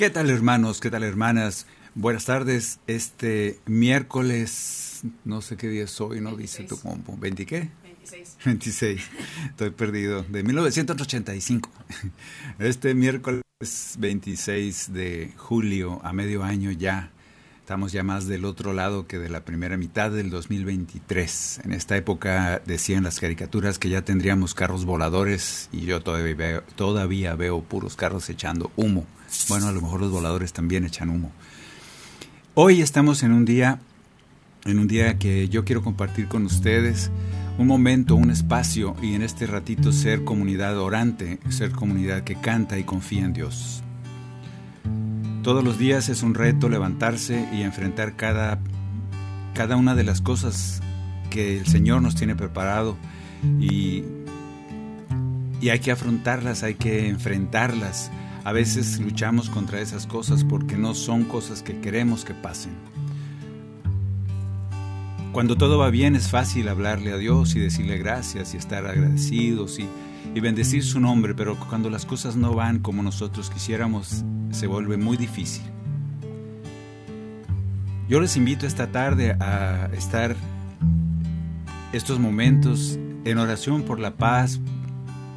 [0.00, 0.80] ¿Qué tal hermanos?
[0.80, 1.66] ¿Qué tal hermanas?
[1.94, 2.80] Buenas tardes.
[2.86, 6.36] Este miércoles, no sé qué día es hoy, ¿no?
[6.36, 7.18] Dice tu compo.
[7.18, 7.68] ¿20 qué?
[7.82, 8.38] 26.
[8.46, 9.02] 26.
[9.50, 10.22] Estoy perdido.
[10.22, 11.70] De 1985.
[12.58, 13.42] Este miércoles
[13.98, 17.10] 26 de julio, a medio año ya.
[17.58, 21.60] Estamos ya más del otro lado que de la primera mitad del 2023.
[21.64, 26.62] En esta época decían las caricaturas que ya tendríamos carros voladores y yo todavía veo,
[26.74, 29.06] todavía veo puros carros echando humo.
[29.48, 31.30] Bueno, a lo mejor los voladores también echan humo.
[32.54, 33.80] Hoy estamos en un día,
[34.64, 37.10] en un día que yo quiero compartir con ustedes
[37.58, 42.78] un momento, un espacio y en este ratito ser comunidad orante, ser comunidad que canta
[42.78, 43.82] y confía en Dios.
[45.42, 48.58] Todos los días es un reto levantarse y enfrentar cada,
[49.54, 50.80] cada una de las cosas
[51.30, 52.96] que el Señor nos tiene preparado
[53.60, 54.04] y,
[55.60, 58.10] y hay que afrontarlas, hay que enfrentarlas.
[58.44, 62.72] A veces luchamos contra esas cosas porque no son cosas que queremos que pasen.
[65.32, 69.78] Cuando todo va bien es fácil hablarle a Dios y decirle gracias y estar agradecidos
[69.78, 69.88] y,
[70.34, 74.96] y bendecir su nombre, pero cuando las cosas no van como nosotros quisiéramos, se vuelve
[74.96, 75.62] muy difícil.
[78.08, 80.34] Yo les invito esta tarde a estar
[81.92, 84.58] estos momentos en oración por la paz,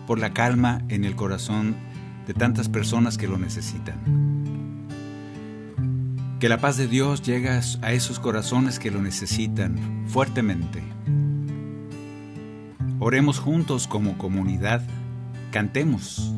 [0.07, 1.75] por la calma en el corazón
[2.27, 3.99] de tantas personas que lo necesitan.
[6.39, 10.83] Que la paz de Dios llegue a esos corazones que lo necesitan fuertemente.
[12.99, 14.81] Oremos juntos como comunidad,
[15.51, 16.33] cantemos,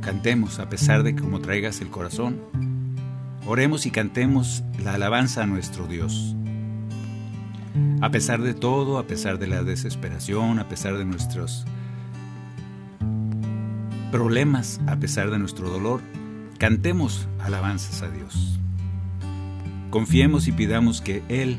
[0.00, 2.40] cantemos a pesar de cómo traigas el corazón.
[3.46, 6.34] Oremos y cantemos la alabanza a nuestro Dios.
[8.00, 11.64] A pesar de todo, a pesar de la desesperación, a pesar de nuestros
[14.10, 16.00] problemas, a pesar de nuestro dolor,
[16.58, 18.58] cantemos alabanzas a Dios.
[19.90, 21.58] Confiemos y pidamos que Él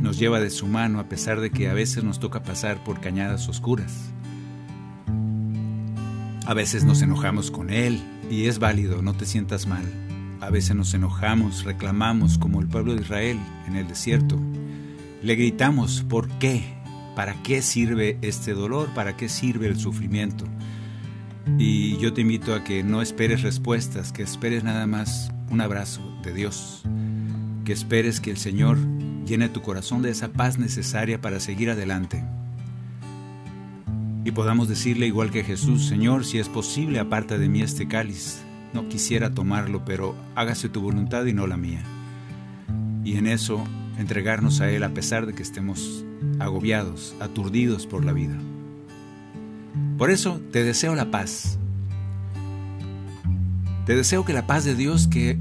[0.00, 3.00] nos lleva de su mano a pesar de que a veces nos toca pasar por
[3.00, 4.10] cañadas oscuras.
[6.46, 8.00] A veces nos enojamos con Él
[8.30, 9.84] y es válido, no te sientas mal.
[10.40, 14.38] A veces nos enojamos, reclamamos como el pueblo de Israel en el desierto.
[15.22, 16.62] Le gritamos, ¿por qué?
[17.16, 18.88] ¿Para qué sirve este dolor?
[18.94, 20.44] ¿Para qué sirve el sufrimiento?
[21.56, 26.02] Y yo te invito a que no esperes respuestas, que esperes nada más un abrazo
[26.22, 26.82] de Dios,
[27.64, 28.76] que esperes que el Señor
[29.24, 32.24] llene tu corazón de esa paz necesaria para seguir adelante.
[34.24, 38.42] Y podamos decirle igual que Jesús, Señor, si es posible, aparta de mí este cáliz.
[38.74, 41.82] No quisiera tomarlo, pero hágase tu voluntad y no la mía.
[43.04, 43.64] Y en eso
[43.98, 46.04] entregarnos a Él a pesar de que estemos
[46.38, 48.36] agobiados, aturdidos por la vida.
[49.98, 51.58] Por eso te deseo la paz.
[53.84, 55.36] Te deseo que la paz de Dios, que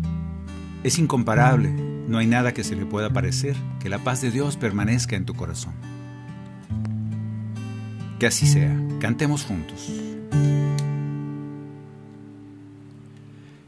[0.84, 1.70] es incomparable,
[2.08, 5.26] no hay nada que se le pueda parecer, que la paz de Dios permanezca en
[5.26, 5.74] tu corazón.
[8.18, 8.76] Que así sea.
[9.00, 9.92] Cantemos juntos.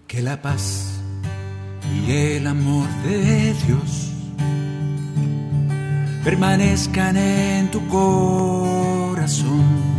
[0.07, 1.01] Que la paz
[2.07, 4.11] y el amor de Dios
[6.23, 9.98] permanezcan en tu corazón.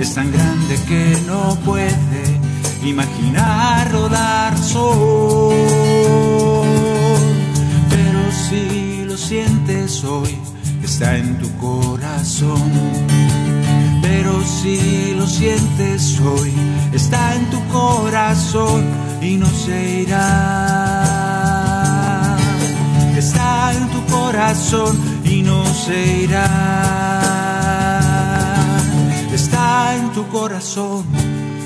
[0.00, 2.40] es tan grande que no puede
[2.82, 5.54] imaginar rodar sol.
[7.90, 10.38] Pero si lo sientes hoy,
[10.82, 12.62] está en tu corazón.
[14.00, 16.54] Pero si lo sientes hoy,
[16.92, 18.84] está en tu corazón
[19.20, 21.06] y no se irá.
[23.16, 27.29] Está en tu corazón y no se irá.
[29.42, 31.04] Está en tu corazón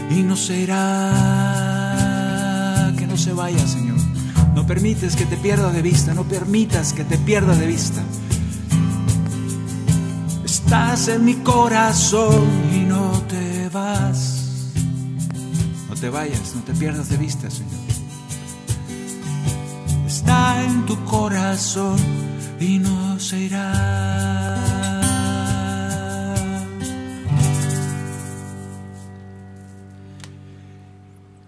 [0.08, 1.10] y no será
[2.96, 3.96] que no se vaya, Señor.
[4.54, 8.00] No permites que te pierda de vista, no permitas que te pierda de vista.
[10.44, 14.70] Estás en mi corazón y no te vas.
[15.88, 17.72] No te vayas, no te pierdas de vista, Señor.
[20.06, 21.98] Está en tu corazón
[22.60, 23.48] y no se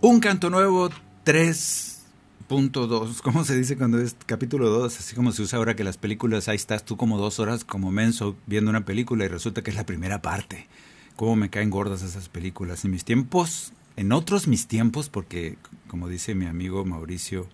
[0.09, 0.89] Un canto nuevo
[1.25, 3.23] 3.2.
[3.23, 5.01] ¿Cómo se dice cuando es capítulo 2?
[5.01, 7.91] Así como se usa ahora que las películas, ahí estás tú como dos horas como
[7.91, 10.69] menso viendo una película y resulta que es la primera parte.
[11.17, 12.85] ¿Cómo me caen gordas esas películas?
[12.85, 15.59] En mis tiempos, en otros mis tiempos, porque
[15.89, 17.49] como dice mi amigo Mauricio,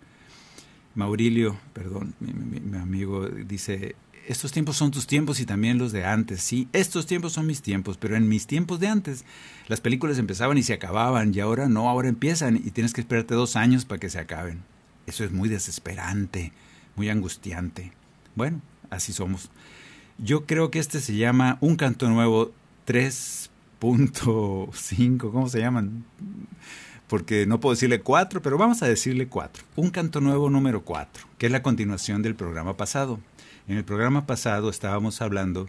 [0.94, 3.96] Maurilio, perdón, mi, mi amigo dice,
[4.28, 6.42] estos tiempos son tus tiempos y también los de antes.
[6.42, 9.24] Sí, estos tiempos son mis tiempos, pero en mis tiempos de antes
[9.68, 13.34] las películas empezaban y se acababan y ahora no, ahora empiezan y tienes que esperarte
[13.34, 14.62] dos años para que se acaben.
[15.06, 16.52] Eso es muy desesperante,
[16.96, 17.92] muy angustiante.
[18.34, 18.60] Bueno,
[18.90, 19.50] así somos.
[20.18, 22.52] Yo creo que este se llama Un Canto Nuevo
[22.86, 26.04] 3.5, ¿cómo se llaman?
[27.08, 29.64] Porque no puedo decirle 4, pero vamos a decirle 4.
[29.76, 33.18] Un Canto Nuevo número 4, que es la continuación del programa pasado.
[33.68, 35.68] En el programa pasado estábamos hablando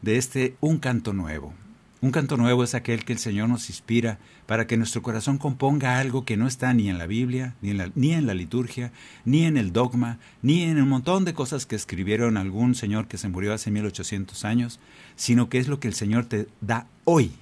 [0.00, 1.52] de este un canto nuevo.
[2.00, 5.98] Un canto nuevo es aquel que el Señor nos inspira para que nuestro corazón componga
[5.98, 8.92] algo que no está ni en la Biblia, ni en la, ni en la liturgia,
[9.26, 13.18] ni en el dogma, ni en un montón de cosas que escribieron algún Señor que
[13.18, 14.80] se murió hace 1800 años,
[15.14, 17.32] sino que es lo que el Señor te da hoy,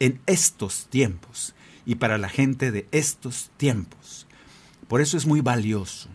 [0.00, 1.54] en estos tiempos,
[1.86, 4.26] y para la gente de estos tiempos.
[4.88, 6.08] Por eso es muy valioso.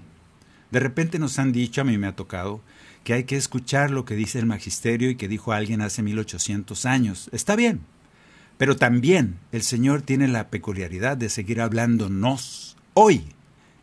[0.71, 2.61] De repente nos han dicho, a mí me ha tocado,
[3.03, 6.85] que hay que escuchar lo que dice el magisterio y que dijo alguien hace 1800
[6.85, 7.29] años.
[7.33, 7.81] Está bien,
[8.57, 13.25] pero también el Señor tiene la peculiaridad de seguir hablándonos hoy,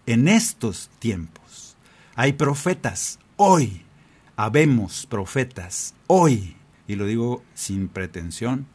[0.07, 1.77] en estos tiempos.
[2.15, 3.83] Hay profetas hoy,
[4.37, 6.57] habemos profetas hoy,
[6.89, 8.67] y lo digo sin pretensión,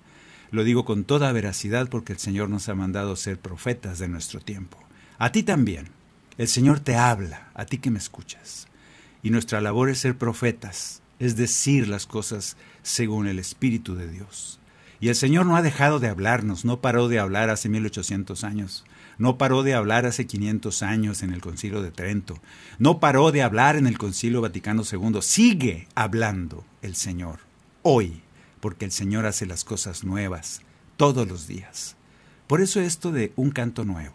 [0.52, 4.40] lo digo con toda veracidad porque el Señor nos ha mandado ser profetas de nuestro
[4.40, 4.78] tiempo.
[5.18, 5.90] A ti también.
[6.38, 8.68] El Señor te habla, a ti que me escuchas
[9.26, 14.60] y nuestra labor es ser profetas, es decir las cosas según el Espíritu de Dios.
[15.00, 18.86] Y el Señor no ha dejado de hablarnos, no paró de hablar hace 1800 años,
[19.18, 22.40] no paró de hablar hace 500 años en el Concilio de Trento,
[22.78, 27.40] no paró de hablar en el Concilio Vaticano II, sigue hablando el Señor
[27.82, 28.22] hoy,
[28.60, 30.62] porque el Señor hace las cosas nuevas
[30.98, 31.96] todos los días.
[32.46, 34.14] Por eso esto de un canto nuevo.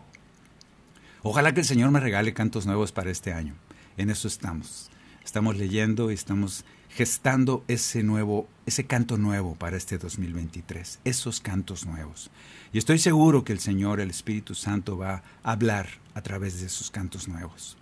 [1.25, 3.57] Ojalá que el Señor me regale cantos nuevos para este año.
[3.97, 4.90] En eso estamos
[5.25, 11.87] estamos leyendo y estamos gestando ese nuevo, ese canto nuevo para este 2023, esos cantos
[11.87, 12.31] nuevos.
[12.73, 16.67] Y estoy seguro que el Señor, el Espíritu Santo, va a hablar a través de
[16.67, 17.77] esos cantos nuevos.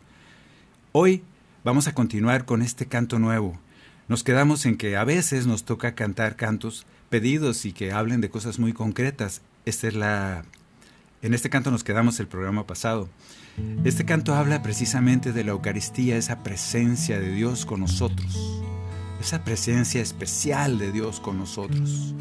[0.92, 1.22] Hoy
[1.64, 3.58] vamos a continuar con este canto nuevo.
[4.08, 8.30] Nos quedamos en que a veces nos toca cantar cantos pedidos y que hablen de
[8.30, 9.42] cosas muy concretas.
[9.64, 10.44] Esta es la
[11.22, 13.08] en este canto nos quedamos el programa pasado.
[13.84, 18.62] Este canto habla precisamente de la Eucaristía, esa presencia de Dios con nosotros,
[19.20, 22.14] esa presencia especial de Dios con nosotros.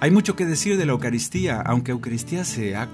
[0.00, 2.88] Hay mucho que decir de la Eucaristía, aunque Eucaristía se ha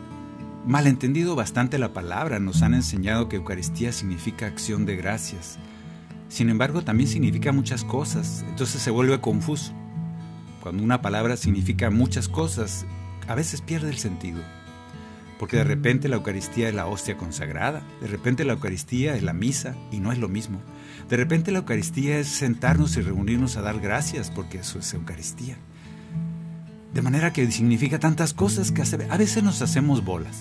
[0.67, 5.59] malentendido bastante la palabra, nos han enseñado que Eucaristía significa acción de gracias.
[6.29, 9.73] Sin embargo, también significa muchas cosas, entonces se vuelve confuso.
[10.63, 12.87] Cuando una palabra significa muchas cosas,
[13.29, 14.43] a veces pierde el sentido.
[15.39, 19.33] Porque de repente la Eucaristía es la hostia consagrada, de repente la Eucaristía es la
[19.33, 20.61] misa y no es lo mismo.
[21.09, 25.57] De repente la Eucaristía es sentarnos y reunirnos a dar gracias porque eso es Eucaristía.
[26.93, 30.37] De manera que significa tantas cosas que a veces nos hacemos bolas.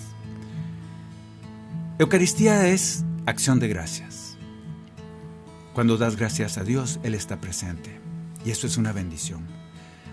[2.00, 4.36] Eucaristía es acción de gracias.
[5.74, 8.00] Cuando das gracias a Dios, Él está presente.
[8.44, 9.46] Y eso es una bendición.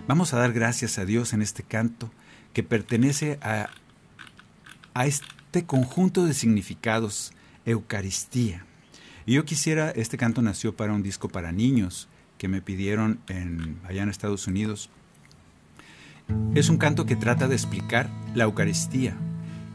[0.06, 2.10] Vamos a dar gracias a Dios en este canto
[2.56, 3.68] que pertenece a
[4.96, 7.34] a este conjunto de significados,
[7.66, 8.64] Eucaristía.
[9.26, 12.08] Y yo quisiera, este canto nació para un disco para niños
[12.38, 14.88] que me pidieron en, allá en Estados Unidos.
[16.54, 19.14] Es un canto que trata de explicar la Eucaristía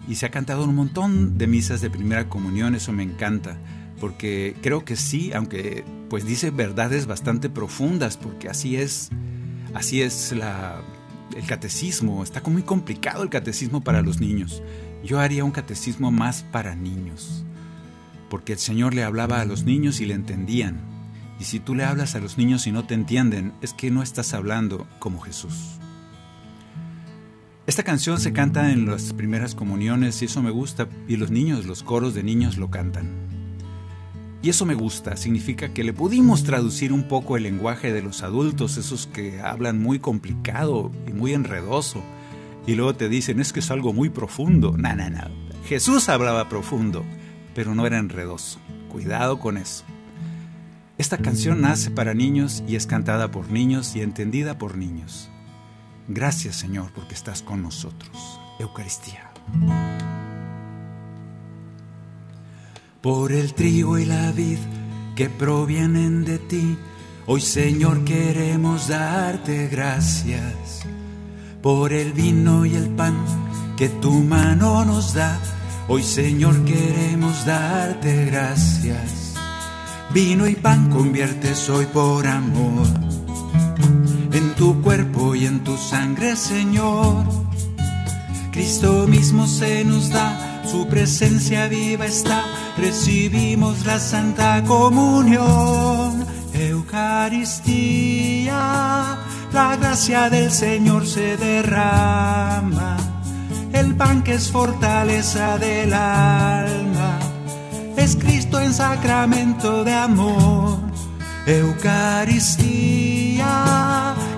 [0.07, 3.59] y se ha cantado un montón de misas de primera comunión, eso me encanta,
[3.99, 9.11] porque creo que sí, aunque pues dice verdades bastante profundas, porque así es,
[9.75, 10.81] así es la,
[11.35, 14.61] el catecismo, está muy complicado el catecismo para los niños.
[15.03, 17.43] Yo haría un catecismo más para niños,
[18.29, 20.81] porque el Señor le hablaba a los niños y le entendían.
[21.39, 24.03] Y si tú le hablas a los niños y no te entienden, es que no
[24.03, 25.79] estás hablando como Jesús.
[27.67, 31.65] Esta canción se canta en las primeras comuniones y eso me gusta, y los niños,
[31.65, 33.40] los coros de niños lo cantan.
[34.41, 38.23] Y eso me gusta, significa que le pudimos traducir un poco el lenguaje de los
[38.23, 42.01] adultos, esos que hablan muy complicado y muy enredoso,
[42.65, 44.75] y luego te dicen es que es algo muy profundo.
[44.77, 45.23] No, no, no.
[45.65, 47.03] Jesús hablaba profundo,
[47.53, 48.59] pero no era enredoso.
[48.89, 49.83] Cuidado con eso.
[50.97, 55.29] Esta canción nace para niños y es cantada por niños y entendida por niños.
[56.07, 58.39] Gracias Señor porque estás con nosotros.
[58.59, 59.31] Eucaristía.
[63.01, 64.59] Por el trigo y la vid
[65.15, 66.77] que provienen de ti,
[67.25, 70.85] hoy Señor queremos darte gracias.
[71.63, 73.15] Por el vino y el pan
[73.75, 75.39] que tu mano nos da,
[75.87, 79.33] hoy Señor queremos darte gracias.
[80.13, 82.87] Vino y pan conviertes hoy por amor
[84.31, 87.25] en tu cuerpo y en tu sangre, Señor.
[88.51, 92.43] Cristo mismo se nos da, su presencia viva está,
[92.77, 98.51] recibimos la Santa Comunión, Eucaristía,
[99.51, 102.97] la gracia del Señor se derrama,
[103.73, 107.19] el pan que es fortaleza del alma,
[107.97, 110.79] es Cristo en sacramento de amor,
[111.45, 112.81] Eucaristía.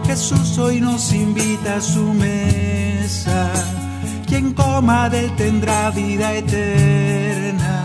[0.06, 3.52] Jesús hoy nos invita a su mesa.
[4.34, 7.84] Quien coma de él tendrá vida eterna.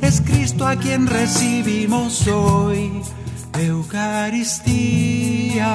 [0.00, 3.02] Es Cristo a quien recibimos hoy
[3.58, 5.74] Eucaristía.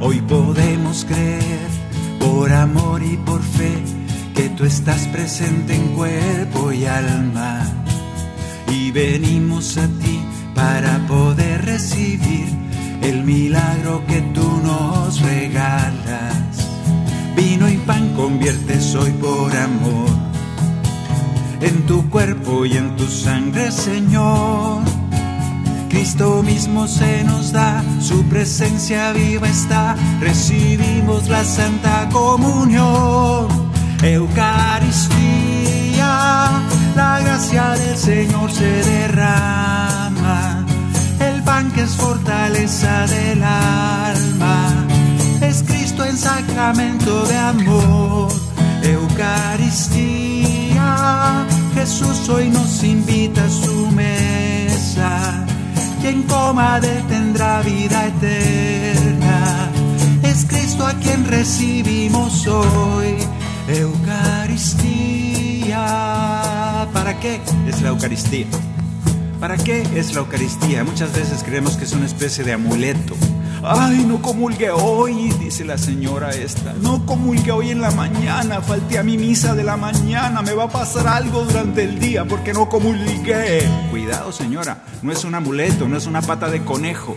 [0.00, 1.68] Hoy podemos creer
[2.20, 3.82] por amor y por fe
[4.34, 7.66] que tú estás presente en cuerpo y alma.
[8.72, 10.22] Y venimos a ti
[10.54, 12.48] para poder recibir
[13.02, 16.15] el milagro que tú nos regalas.
[17.36, 20.08] Vino y pan conviertes hoy por amor
[21.60, 24.82] en tu cuerpo y en tu sangre, Señor.
[25.88, 33.46] Cristo mismo se nos da, su presencia viva está, recibimos la Santa Comunión,
[34.02, 36.62] Eucaristía,
[36.96, 39.96] la gracia del Señor se derrama
[41.46, 44.85] pan que es fortaleza del alma.
[46.04, 48.28] En sacramento de amor,
[48.82, 49.86] Eucaristía.
[51.74, 55.44] Jesús hoy nos invita a su mesa.
[56.00, 59.70] Quien coma de tendrá vida eterna.
[60.22, 63.16] Es Cristo a quien recibimos hoy,
[63.68, 64.96] Eucaristía.
[66.92, 68.46] ¿Para qué es la Eucaristía?
[69.40, 70.84] ¿Para qué es la Eucaristía?
[70.84, 73.14] Muchas veces creemos que es una especie de amuleto.
[73.62, 76.74] Ay, no comulgue hoy, dice la señora esta.
[76.74, 80.64] No comulgue hoy en la mañana, falté a mi misa de la mañana, me va
[80.64, 83.66] a pasar algo durante el día porque no comulgué.
[83.90, 87.16] Cuidado, señora, no es un amuleto, no es una pata de conejo.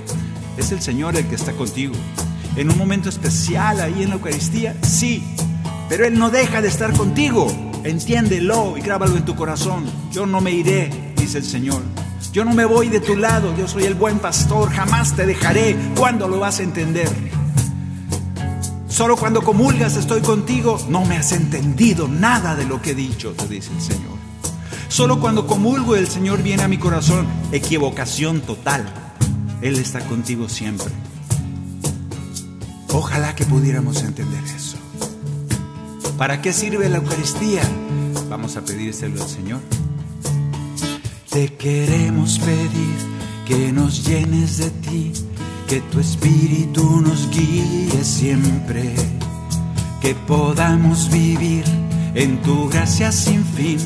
[0.58, 1.94] Es el Señor el que está contigo.
[2.56, 5.24] En un momento especial ahí en la Eucaristía, sí,
[5.88, 7.48] pero Él no deja de estar contigo.
[7.84, 9.86] Entiéndelo y grábalo en tu corazón.
[10.12, 11.82] Yo no me iré, dice el Señor.
[12.32, 15.76] Yo no me voy de tu lado, yo soy el buen pastor, jamás te dejaré.
[15.96, 17.10] ¿Cuándo lo vas a entender?
[18.88, 23.32] Solo cuando comulgas estoy contigo, no me has entendido nada de lo que he dicho,
[23.32, 24.18] te dice el Señor.
[24.90, 28.86] Solo cuando comulgo el Señor viene a mi corazón, equivocación total.
[29.62, 30.88] Él está contigo siempre.
[32.92, 34.78] Ojalá que pudiéramos entender eso.
[36.18, 37.62] ¿Para qué sirve la Eucaristía?
[38.30, 39.79] Vamos a pedírselo al Señor.
[41.30, 42.98] Te queremos pedir
[43.46, 45.14] que nos llenes de ti,
[45.68, 48.96] que tu espíritu nos guíe siempre,
[50.02, 51.64] que podamos vivir
[52.16, 53.78] en tu gracia sin fin.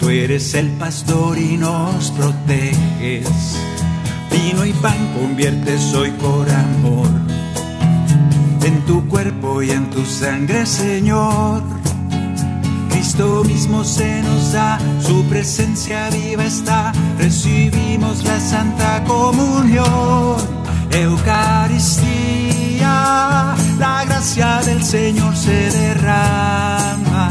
[0.00, 3.28] Tú eres el pastor y nos proteges.
[4.30, 7.08] Vino y pan conviertes hoy por amor
[8.64, 11.62] en tu cuerpo y en tu sangre, Señor.
[13.06, 20.34] Cristo mismo se nos da, su presencia viva está, recibimos la Santa Comunión,
[20.90, 22.34] Eucaristía,
[23.78, 27.30] la gracia del Señor se derrama,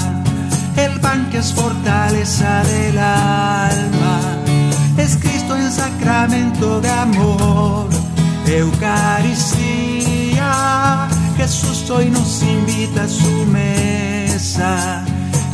[0.78, 4.22] el pan que es fortaleza del alma,
[4.98, 7.90] es Cristo en sacramento de amor,
[8.48, 9.90] Eucaristía,
[11.36, 15.04] Jesús hoy nos invita a su mesa,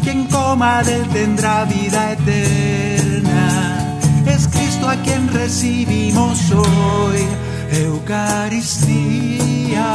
[0.02, 7.28] quien coma de él tendrá vida eterna, es Cristo a quien recibimos hoy.
[7.72, 9.88] Eucaristía,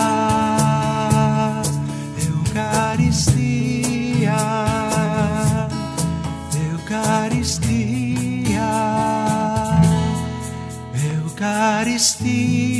[2.26, 4.38] Eucaristía,
[6.72, 8.68] Eucaristía,
[11.14, 12.75] Eucaristía.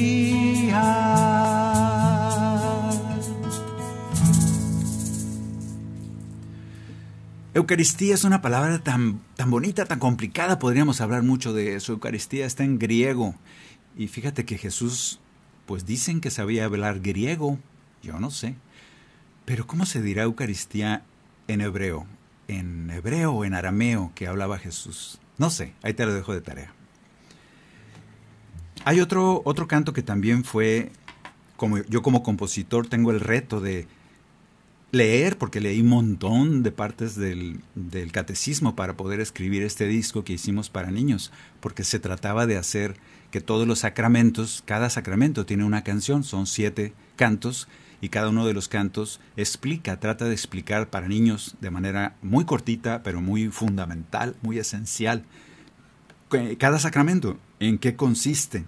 [7.56, 11.94] Eucaristía es una palabra tan, tan bonita, tan complicada, podríamos hablar mucho de eso.
[11.94, 13.34] Eucaristía está en griego
[13.96, 15.20] y fíjate que Jesús,
[15.64, 17.58] pues dicen que sabía hablar griego,
[18.02, 18.56] yo no sé.
[19.46, 21.02] Pero ¿cómo se dirá Eucaristía
[21.48, 22.06] en hebreo?
[22.46, 25.18] En hebreo o en arameo que hablaba Jesús.
[25.38, 26.74] No sé, ahí te lo dejo de tarea.
[28.84, 30.92] Hay otro, otro canto que también fue,
[31.56, 33.88] como yo como compositor tengo el reto de
[34.96, 40.24] leer, porque leí un montón de partes del, del catecismo para poder escribir este disco
[40.24, 42.96] que hicimos para niños, porque se trataba de hacer
[43.30, 47.68] que todos los sacramentos, cada sacramento tiene una canción, son siete cantos,
[48.00, 52.44] y cada uno de los cantos explica, trata de explicar para niños de manera muy
[52.44, 55.24] cortita, pero muy fundamental, muy esencial,
[56.58, 58.64] cada sacramento, en qué consiste.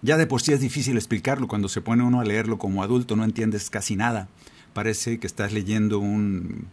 [0.00, 3.16] Ya de por sí es difícil explicarlo, cuando se pone uno a leerlo como adulto
[3.16, 4.28] no entiendes casi nada.
[4.72, 6.68] Parece que estás leyendo un,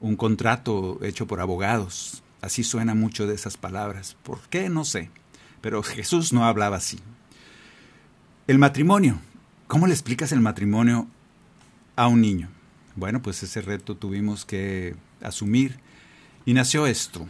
[0.00, 2.22] un contrato hecho por abogados.
[2.40, 4.16] Así suena mucho de esas palabras.
[4.22, 4.68] ¿Por qué?
[4.68, 5.10] No sé.
[5.60, 6.98] Pero Jesús no hablaba así.
[8.46, 9.20] El matrimonio.
[9.66, 11.06] ¿Cómo le explicas el matrimonio
[11.96, 12.48] a un niño?
[12.96, 15.78] Bueno, pues ese reto tuvimos que asumir
[16.44, 17.28] y nació esto.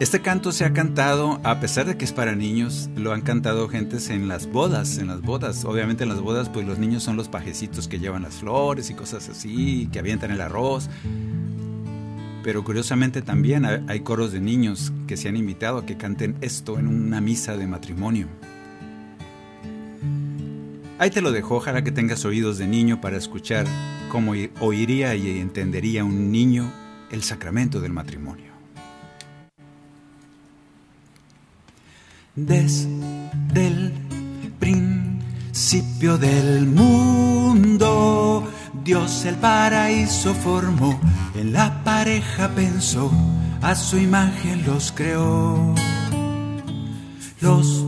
[0.00, 3.68] Este canto se ha cantado, a pesar de que es para niños, lo han cantado
[3.68, 5.64] gentes en las bodas, en las bodas.
[5.64, 8.94] Obviamente en las bodas, pues los niños son los pajecitos que llevan las flores y
[8.94, 10.90] cosas así, que avientan el arroz.
[12.42, 16.76] Pero curiosamente también hay coros de niños que se han invitado a que canten esto
[16.76, 18.26] en una misa de matrimonio.
[20.98, 23.66] Ahí te lo dejo, ojalá que tengas oídos de niño para escuchar
[24.10, 26.68] cómo oiría y entendería un niño
[27.12, 28.53] el sacramento del matrimonio.
[32.36, 32.88] Desde
[33.54, 33.92] el
[34.58, 38.50] principio del mundo,
[38.82, 40.98] Dios el paraíso formó,
[41.36, 43.12] en la pareja pensó,
[43.62, 45.76] a su imagen los creó,
[47.40, 47.84] los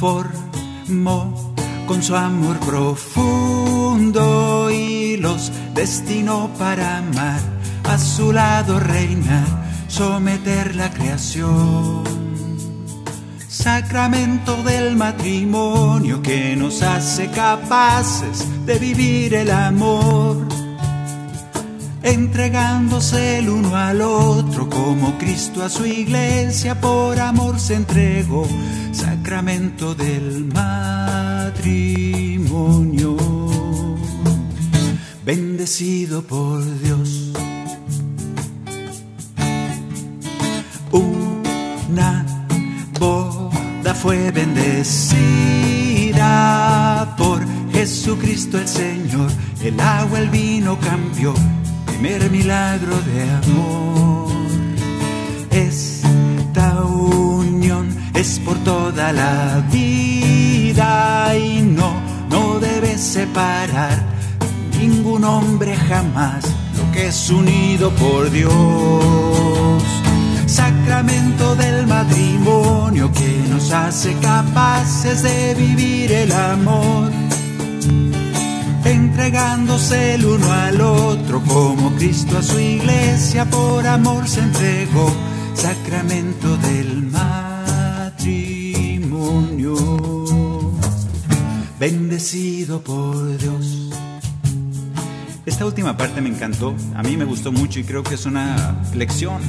[0.00, 1.54] formó
[1.86, 7.38] con su amor profundo y los destinó para amar,
[7.84, 9.46] a su lado reinar,
[9.86, 12.25] someter la creación
[13.66, 20.46] sacramento del matrimonio que nos hace capaces de vivir el amor,
[22.00, 28.46] entregándose el uno al otro como Cristo a su iglesia por amor se entregó,
[28.92, 31.56] sacramento del matrimonio,
[35.24, 37.15] bendecido por Dios.
[44.06, 45.34] Fue bendecida
[47.18, 47.40] por
[47.72, 49.28] Jesucristo el Señor.
[49.60, 51.34] El agua, el vino cambió,
[51.86, 54.28] primer milagro de amor.
[55.50, 61.92] Esta unión es por toda la vida y no,
[62.30, 64.04] no debe separar
[64.78, 66.44] ningún hombre jamás
[66.78, 70.05] lo que es unido por Dios
[70.46, 77.10] sacramento del matrimonio que nos hace capaces de vivir el amor,
[78.84, 85.12] entregándose el uno al otro como Cristo a su iglesia por amor se entregó,
[85.54, 88.32] sacramento del matrimonio,
[91.78, 93.90] bendecido por Dios.
[95.44, 98.76] Esta última parte me encantó, a mí me gustó mucho y creo que es una
[98.94, 99.40] lección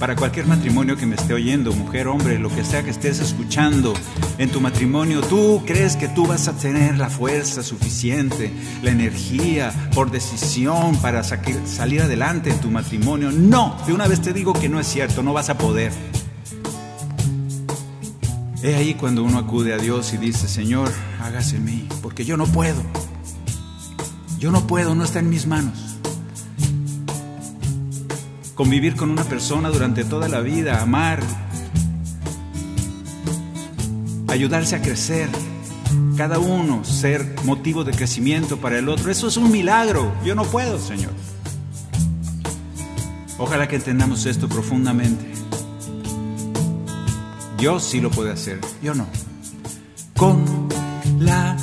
[0.00, 3.92] para cualquier matrimonio que me esté oyendo, mujer, hombre, lo que sea que estés escuchando
[4.38, 8.50] en tu matrimonio, tú crees que tú vas a tener la fuerza suficiente,
[8.82, 13.30] la energía por decisión para salir adelante en tu matrimonio.
[13.30, 15.92] No, de una vez te digo que no es cierto, no vas a poder.
[18.62, 20.90] He ahí cuando uno acude a Dios y dice, Señor,
[21.22, 22.82] hágase en mí, porque yo no puedo.
[24.38, 25.89] Yo no puedo, no está en mis manos.
[28.60, 31.20] Convivir con una persona durante toda la vida, amar,
[34.28, 35.30] ayudarse a crecer,
[36.18, 40.12] cada uno ser motivo de crecimiento para el otro, eso es un milagro.
[40.26, 41.12] Yo no puedo, Señor.
[43.38, 45.24] Ojalá que entendamos esto profundamente.
[47.56, 49.06] Dios sí lo puede hacer, yo no.
[50.18, 50.68] Con
[51.18, 51.56] la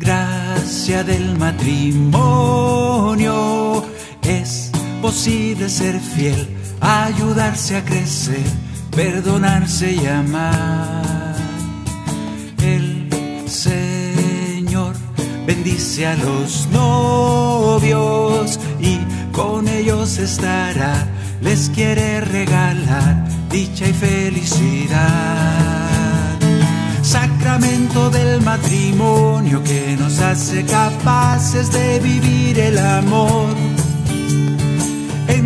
[0.00, 3.83] gracia del matrimonio
[5.04, 6.48] es posible ser fiel,
[6.80, 8.44] ayudarse a crecer,
[8.90, 11.34] perdonarse y amar.
[12.62, 13.10] El
[13.46, 14.94] Señor
[15.46, 18.98] bendice a los novios y
[19.32, 20.94] con ellos estará,
[21.42, 25.64] les quiere regalar dicha y felicidad.
[27.02, 33.48] Sacramento del matrimonio que nos hace capaces de vivir el amor,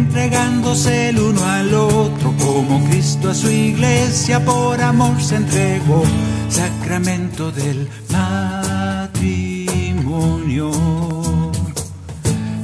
[0.09, 6.03] entregándose el uno al otro como Cristo a su iglesia por amor se entregó.
[6.49, 9.11] Sacramento del matrimonio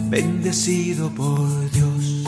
[0.08, 2.24] bendecido por Dios,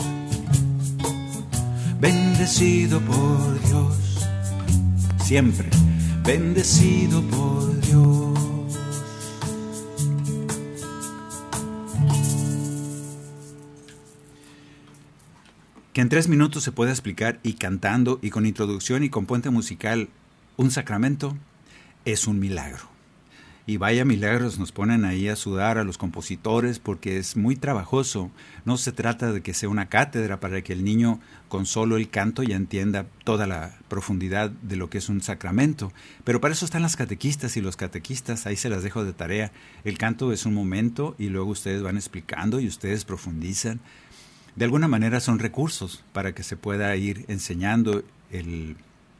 [1.99, 3.95] bendecido por Dios,
[5.23, 5.67] siempre
[6.23, 8.16] bendecido por Dios.
[15.97, 19.49] Que en tres minutos se pueda explicar y cantando y con introducción y con puente
[19.49, 20.09] musical
[20.55, 21.35] un sacramento
[22.05, 22.83] es un milagro.
[23.65, 28.29] Y vaya milagros nos ponen ahí a sudar a los compositores porque es muy trabajoso.
[28.63, 32.09] No se trata de que sea una cátedra para que el niño con solo el
[32.09, 35.91] canto ya entienda toda la profundidad de lo que es un sacramento.
[36.23, 39.51] Pero para eso están las catequistas y los catequistas, ahí se las dejo de tarea.
[39.83, 43.79] El canto es un momento y luego ustedes van explicando y ustedes profundizan.
[44.57, 48.03] De alguna manera son recursos para que se pueda ir enseñando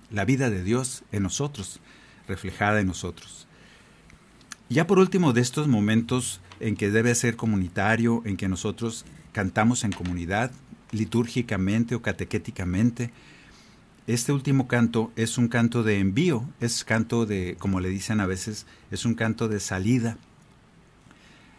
[0.10, 1.80] la vida de Dios en nosotros,
[2.28, 3.47] reflejada en nosotros.
[4.67, 9.84] Ya por último de estos momentos en que debe ser comunitario, en que nosotros cantamos
[9.84, 10.52] en comunidad,
[10.91, 13.12] litúrgicamente o catequéticamente,
[14.08, 18.26] este último canto es un canto de envío, es canto de, como le dicen a
[18.26, 20.17] veces, es un canto de salida.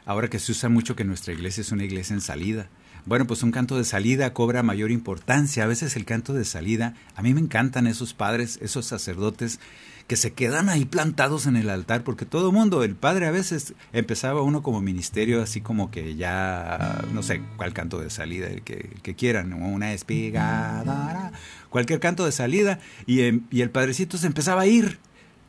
[0.08, 2.70] Ahora que se usa mucho que nuestra iglesia es una iglesia en salida.
[3.04, 5.64] Bueno, pues un canto de salida cobra mayor importancia.
[5.64, 9.60] A veces el canto de salida, a mí me encantan esos padres, esos sacerdotes
[10.06, 13.74] que se quedan ahí plantados en el altar, porque todo mundo, el padre a veces
[13.92, 18.62] empezaba uno como ministerio, así como que ya, no sé, cuál canto de salida, el
[18.62, 21.32] que, el que quieran, una espiga,
[21.68, 25.00] cualquier canto de salida, y, y el padrecito se empezaba a ir,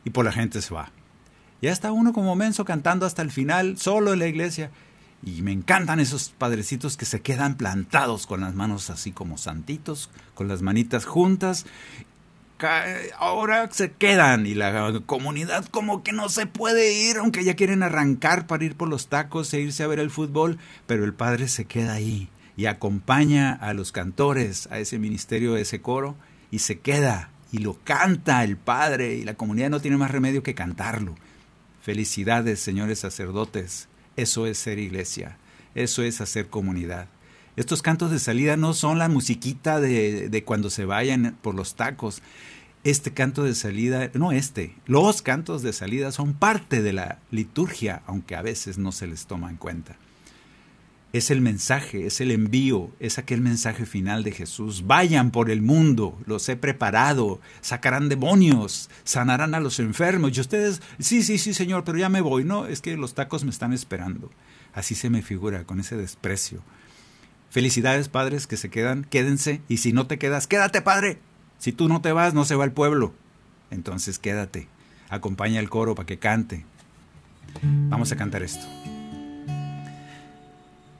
[0.04, 0.92] y por la gente se va.
[1.62, 4.70] Ya está uno como menso cantando hasta el final, solo en la iglesia.
[5.22, 10.10] Y me encantan esos padrecitos que se quedan plantados con las manos así como santitos,
[10.34, 11.66] con las manitas juntas
[13.18, 17.82] ahora se quedan y la comunidad como que no se puede ir, aunque ya quieren
[17.82, 21.48] arrancar para ir por los tacos e irse a ver el fútbol, pero el padre
[21.48, 26.16] se queda ahí y acompaña a los cantores, a ese ministerio, a ese coro,
[26.50, 30.42] y se queda y lo canta el padre y la comunidad no tiene más remedio
[30.42, 31.14] que cantarlo.
[31.82, 35.38] Felicidades, señores sacerdotes, eso es ser iglesia,
[35.74, 37.08] eso es hacer comunidad.
[37.56, 41.74] Estos cantos de salida no son la musiquita de, de, cuando se vayan por los
[41.74, 42.22] tacos.
[42.84, 48.02] Este canto de salida, no este, los cantos de salida son parte de la liturgia,
[48.06, 49.96] aunque a veces no se les toma en cuenta.
[51.12, 54.86] Es el mensaje, es el envío, es aquel mensaje final de Jesús.
[54.86, 60.36] Vayan por el mundo, los he preparado, sacarán demonios, sanarán a los enfermos.
[60.36, 62.44] Y ustedes, sí, sí, sí, Señor, pero ya me voy.
[62.44, 64.30] No, es que los tacos me están esperando.
[64.72, 66.62] Así se me figura, con ese desprecio.
[67.50, 69.60] Felicidades, padres, que se quedan, quédense.
[69.68, 71.18] Y si no te quedas, quédate, padre.
[71.58, 73.12] Si tú no te vas, no se va el pueblo.
[73.72, 74.68] Entonces quédate.
[75.08, 76.64] Acompaña al coro para que cante.
[77.62, 78.64] Vamos a cantar esto.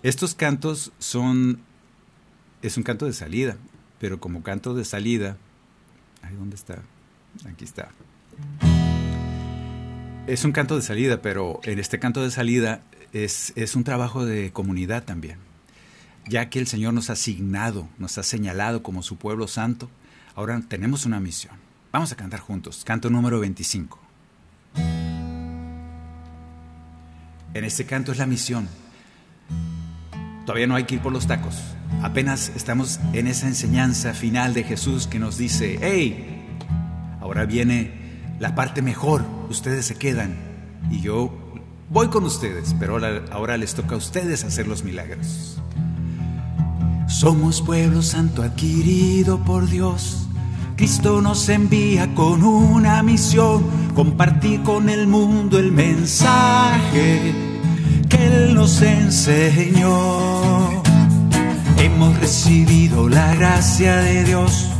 [0.02, 1.60] Estos cantos son.
[2.62, 3.56] Es un canto de salida,
[3.98, 5.36] pero como canto de salida.
[6.22, 6.82] Ay, ¿dónde está?
[7.46, 7.88] Aquí está.
[10.26, 12.82] Es un canto de salida, pero en este canto de salida
[13.12, 15.38] es, es un trabajo de comunidad también
[16.30, 19.90] ya que el Señor nos ha asignado, nos ha señalado como su pueblo santo,
[20.34, 21.54] ahora tenemos una misión.
[21.92, 23.98] Vamos a cantar juntos, canto número 25.
[27.52, 28.68] En este canto es la misión.
[30.50, 31.54] Todavía no hay que ir por los tacos.
[32.02, 36.44] Apenas estamos en esa enseñanza final de Jesús que nos dice, hey,
[37.20, 37.92] ahora viene
[38.40, 40.34] la parte mejor, ustedes se quedan
[40.90, 41.32] y yo
[41.88, 42.98] voy con ustedes, pero
[43.30, 45.62] ahora, les toca a ustedes hacer los milagros.
[47.06, 50.26] Somos pueblo santo adquirido por Dios.
[50.74, 57.49] Cristo nos envía con una misión, compartir con el mundo el mensaje
[58.20, 59.90] Él nos enseñó.
[61.78, 64.70] Hemos recibido la gracia de Dios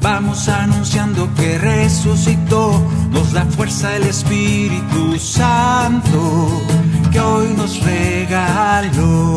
[0.00, 6.62] Vamos anunciando que resucitó, nos da fuerza el Espíritu Santo
[7.10, 9.34] que hoy nos regaló.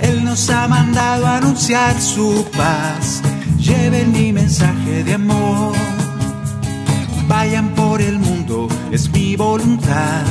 [0.00, 3.20] Él nos ha mandado a anunciar su paz,
[3.58, 5.74] lleven mi mensaje de amor.
[7.30, 10.24] Vayan por el mundo, es mi voluntad,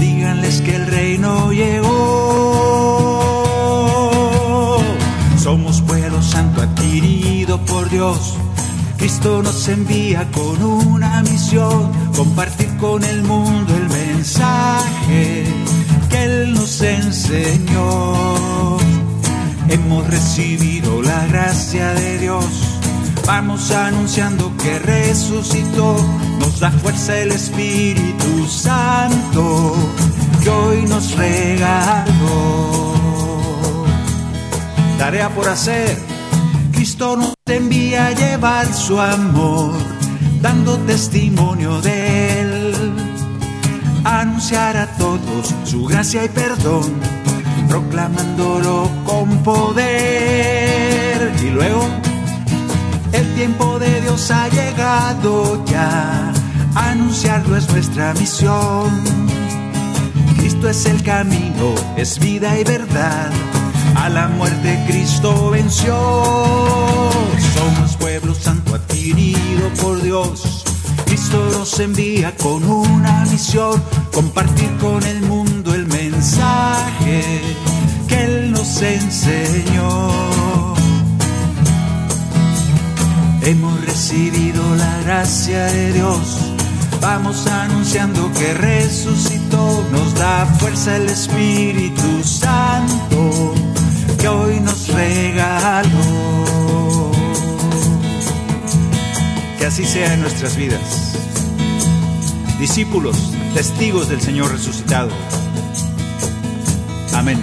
[0.00, 1.92] díganles que el reino llegó.
[5.38, 8.34] Somos pueblo santo adquirido por Dios.
[8.98, 15.44] Cristo nos envía con una misión, compartir con el mundo el mensaje
[16.10, 18.76] que Él nos enseñó.
[19.68, 22.23] Hemos recibido la gracia de Dios,
[23.26, 25.96] vamos anunciando que resucitó,
[26.38, 29.74] nos da fuerza el Espíritu Santo
[30.42, 32.84] que hoy nos regaló
[34.98, 35.98] tarea por hacer.
[36.72, 39.72] Cristo nos envía a llevar su amor,
[40.40, 42.74] dando testimonio de Él.
[44.04, 46.94] Anunciar a todos su gracia y perdón,
[47.68, 51.32] proclamándolo con poder.
[51.42, 51.86] Y luego,
[53.14, 56.32] el tiempo de Dios ha llegado ya,
[56.74, 58.90] anunciarlo es nuestra misión.
[60.36, 63.30] Cristo es el camino, es vida y verdad
[63.96, 65.94] a la muerte Cristo venció.
[67.54, 70.64] Somos pueblo santo adquirido por Dios.
[71.06, 77.22] Cristo nos envía con una misión, compartir con el mundo el mensaje
[78.08, 80.33] que Él nos enseñó.
[83.46, 86.54] Hemos recibido la gracia de Dios,
[86.98, 93.54] vamos anunciando que resucitó, nos da fuerza el Espíritu Santo
[94.18, 96.44] que hoy nos regaló.
[99.58, 101.18] Que así sea en nuestras vidas.
[102.58, 105.10] Discípulos, testigos del Señor resucitado.
[107.12, 107.38] Amén.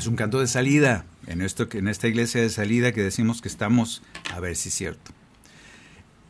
[0.00, 3.48] Es un canto de salida en, esto, en esta iglesia de salida que decimos que
[3.48, 4.00] estamos,
[4.32, 5.10] a ver si es cierto.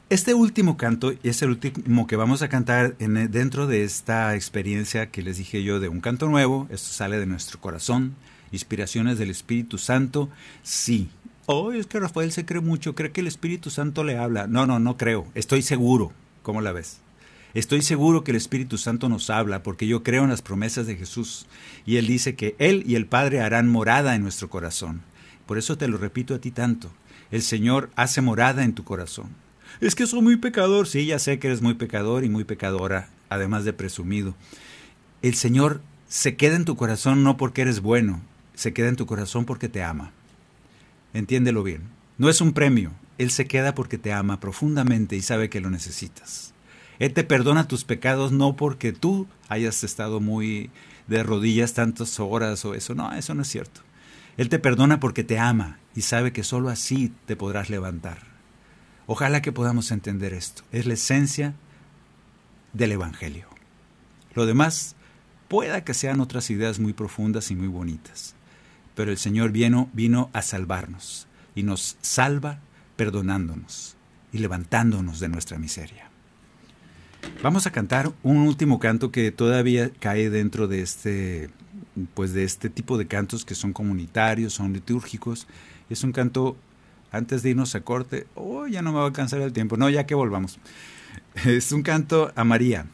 [0.08, 5.12] Este último canto es el último que vamos a cantar en, dentro de esta experiencia
[5.12, 6.66] que les dije yo de un canto nuevo.
[6.68, 8.16] Esto sale de nuestro corazón,
[8.50, 10.28] inspiraciones del Espíritu Santo.
[10.64, 11.08] Sí.
[11.46, 14.48] Oh, es que Rafael se cree mucho, cree que el Espíritu Santo le habla.
[14.48, 15.28] No, no, no creo.
[15.36, 16.10] Estoy seguro.
[16.42, 16.98] ¿Cómo la ves?
[17.54, 20.96] Estoy seguro que el Espíritu Santo nos habla porque yo creo en las promesas de
[20.96, 21.46] Jesús.
[21.84, 25.02] Y Él dice que Él y el Padre harán morada en nuestro corazón.
[25.46, 26.90] Por eso te lo repito a ti tanto.
[27.30, 29.30] El Señor hace morada en tu corazón
[29.80, 30.86] es que soy muy pecador.
[30.86, 34.34] Sí, ya sé que eres muy pecador y muy pecadora, además de presumido.
[35.22, 38.20] El Señor se queda en tu corazón no porque eres bueno,
[38.54, 40.12] se queda en tu corazón porque te ama.
[41.14, 41.82] Entiéndelo bien.
[42.18, 45.70] No es un premio, Él se queda porque te ama profundamente y sabe que lo
[45.70, 46.52] necesitas.
[47.00, 50.70] Él te perdona tus pecados no porque tú hayas estado muy
[51.08, 52.94] de rodillas tantas horas o eso.
[52.94, 53.80] No, eso no es cierto.
[54.36, 58.18] Él te perdona porque te ama y sabe que sólo así te podrás levantar.
[59.06, 60.62] Ojalá que podamos entender esto.
[60.72, 61.54] Es la esencia
[62.74, 63.48] del Evangelio.
[64.34, 64.94] Lo demás
[65.48, 68.34] pueda que sean otras ideas muy profundas y muy bonitas,
[68.94, 72.60] pero el Señor vino, vino a salvarnos y nos salva
[72.96, 73.96] perdonándonos
[74.32, 76.09] y levantándonos de nuestra miseria.
[77.42, 81.50] Vamos a cantar un último canto que todavía cae dentro de este,
[82.14, 85.46] pues de este tipo de cantos que son comunitarios, son litúrgicos.
[85.88, 86.56] Es un canto
[87.10, 89.88] antes de irnos a corte, oh, ya no me va a alcanzar el tiempo, no,
[89.88, 90.58] ya que volvamos.
[91.44, 92.86] Es un canto a María,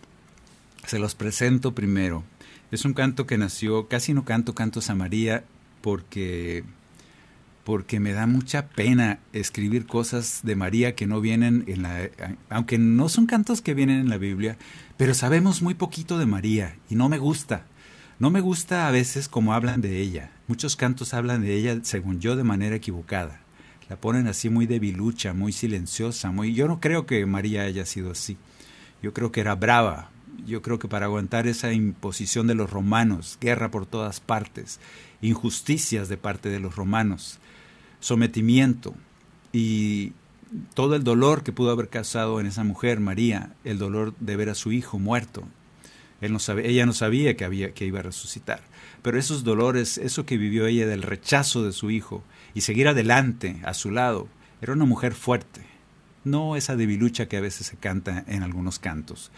[0.87, 2.25] se los presento primero.
[2.71, 5.45] Es un canto que nació, casi no canto cantos a María
[5.81, 6.65] porque
[7.67, 12.09] porque me da mucha pena escribir cosas de María que no vienen en la
[12.49, 14.57] aunque no son cantos que vienen en la Biblia,
[14.97, 17.67] pero sabemos muy poquito de María y no me gusta.
[18.21, 20.31] No me gusta a veces como hablan de ella.
[20.47, 23.41] Muchos cantos hablan de ella, según yo, de manera equivocada
[23.89, 28.11] la ponen así muy debilucha, muy silenciosa, muy yo no creo que María haya sido
[28.13, 28.37] así.
[29.03, 30.11] Yo creo que era brava,
[30.45, 34.81] yo creo que para aguantar esa imposición de los romanos, guerra por todas partes,
[35.21, 37.39] injusticias de parte de los romanos,
[38.01, 38.95] sometimiento
[39.53, 40.13] y
[40.75, 44.51] todo el dolor que pudo haber causado en esa mujer, María, el dolor de ver
[44.51, 45.45] a su hijo muerto.
[46.21, 48.61] Ella no sabía que, había, que iba a resucitar.
[49.03, 53.61] Pero esos dolores, eso que vivió ella del rechazo de su hijo y seguir adelante
[53.65, 54.29] a su lado,
[54.63, 55.63] era una mujer fuerte,
[56.25, 59.31] no esa debilucha que a veces se canta en algunos cantos.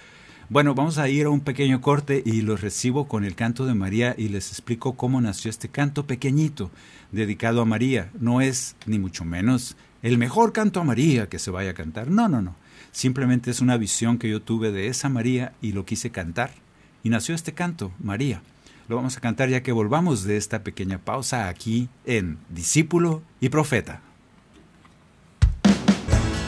[0.51, 3.75] Bueno, vamos a ir a un pequeño corte y los recibo con el canto de
[3.75, 6.71] María y les explico cómo nació este canto pequeñito
[7.13, 8.11] dedicado a María.
[8.19, 12.11] No es, ni mucho menos, el mejor canto a María que se vaya a cantar.
[12.11, 12.55] No, no, no.
[12.93, 16.51] Simplemente es una visión que yo tuve de esa María y lo quise cantar.
[17.03, 18.41] Y nació este canto, María.
[18.89, 23.51] Lo vamos a cantar ya que volvamos de esta pequeña pausa aquí en Discípulo y
[23.51, 24.01] Profeta.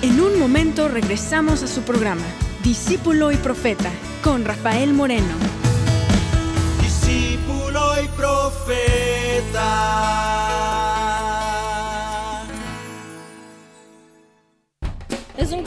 [0.00, 2.24] En un momento regresamos a su programa,
[2.62, 3.90] Discípulo y Profeta,
[4.22, 5.34] con Rafael Moreno.
[6.82, 10.19] Discípulo y profeta.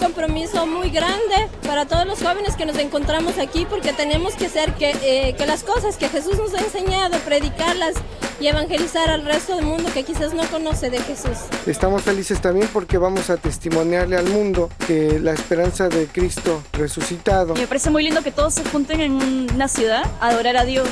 [0.04, 4.74] Compromiso muy grande para todos los jóvenes que nos encontramos aquí porque tenemos que hacer
[4.74, 7.94] que, eh, que las cosas que Jesús nos ha enseñado, predicarlas
[8.42, 11.38] y evangelizar al resto del mundo que quizás no conoce de Jesús.
[11.66, 17.54] Estamos felices también porque vamos a testimoniarle al mundo que la esperanza de Cristo resucitado.
[17.54, 19.14] Me parece muy lindo que todos se junten en
[19.54, 20.90] una ciudad a adorar a Dios.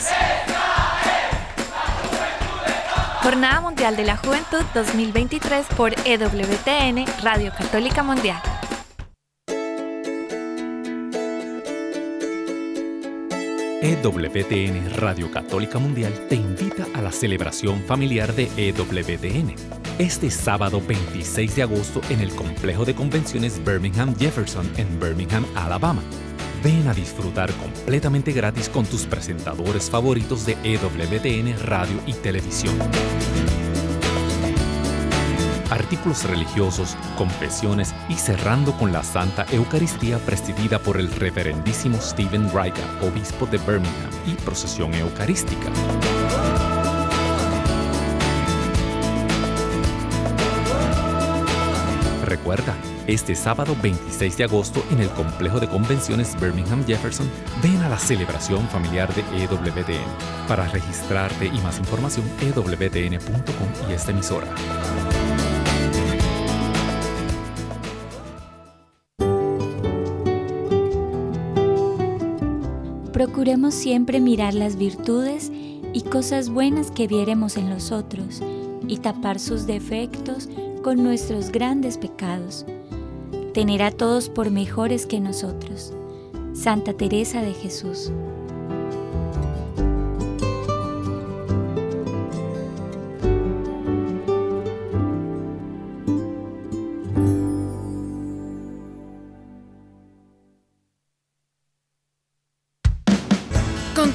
[3.22, 8.42] Jornada Mundial de la Juventud 2023 por EWTN, Radio Católica Mundial.
[13.84, 19.56] EWTN Radio Católica Mundial te invita a la celebración familiar de EWTN
[19.98, 26.04] este sábado 26 de agosto en el complejo de convenciones Birmingham Jefferson en Birmingham, Alabama.
[26.64, 32.78] Ven a disfrutar completamente gratis con tus presentadores favoritos de EWTN Radio y Televisión
[35.72, 42.86] artículos religiosos, confesiones y cerrando con la Santa Eucaristía presidida por el reverendísimo Stephen Riga,
[43.02, 45.72] obispo de Birmingham, y procesión eucarística.
[52.26, 52.76] Recuerda,
[53.08, 57.30] este sábado 26 de agosto en el complejo de convenciones Birmingham Jefferson,
[57.62, 60.48] ven a la celebración familiar de EWTN.
[60.48, 64.48] Para registrarte y más información, ewtn.com y esta emisora.
[73.22, 75.52] Procuremos siempre mirar las virtudes
[75.94, 78.42] y cosas buenas que viéremos en los otros
[78.88, 80.50] y tapar sus defectos
[80.82, 82.66] con nuestros grandes pecados.
[83.54, 85.94] Tener a todos por mejores que nosotros.
[86.54, 88.12] Santa Teresa de Jesús.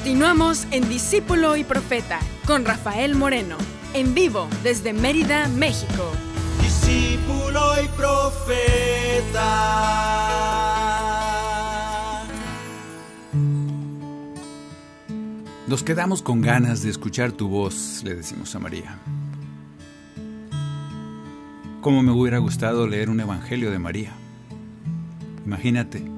[0.07, 3.57] Continuamos en Discípulo y Profeta con Rafael Moreno,
[3.93, 6.13] en vivo desde Mérida, México.
[6.61, 9.43] Discípulo y profeta.
[15.67, 18.97] Nos quedamos con ganas de escuchar tu voz, le decimos a María.
[21.81, 24.13] Cómo me hubiera gustado leer un evangelio de María.
[25.45, 26.16] Imagínate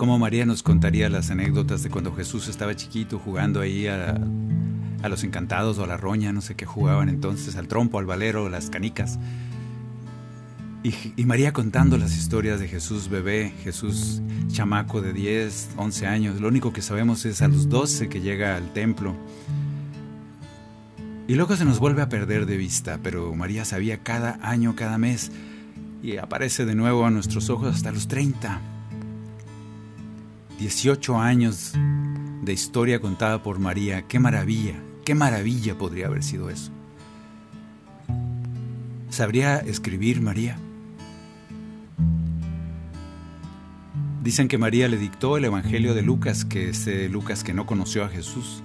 [0.00, 4.18] cómo María nos contaría las anécdotas de cuando Jesús estaba chiquito jugando ahí a,
[5.06, 8.48] los encantados o a la roña, no sé qué jugaban entonces, al trompo, al valero,
[8.48, 9.18] las canicas.
[10.82, 16.40] Y, y, María contando las historias de Jesús bebé, Jesús chamaco de 10, 11 años.
[16.40, 19.14] Lo único que sabemos es a los 12 que llega al templo.
[21.28, 24.96] Y luego se nos vuelve a perder de vista, pero María sabía cada año, cada
[24.96, 25.30] mes,
[26.02, 28.79] y aparece de nuevo a nuestros ojos hasta los 30.
[30.60, 31.72] 18 años
[32.42, 34.02] de historia contada por María.
[34.02, 34.74] Qué maravilla,
[35.06, 36.70] qué maravilla podría haber sido eso.
[39.08, 40.58] ¿Sabría escribir María?
[44.22, 48.04] Dicen que María le dictó el Evangelio de Lucas, que es Lucas que no conoció
[48.04, 48.62] a Jesús,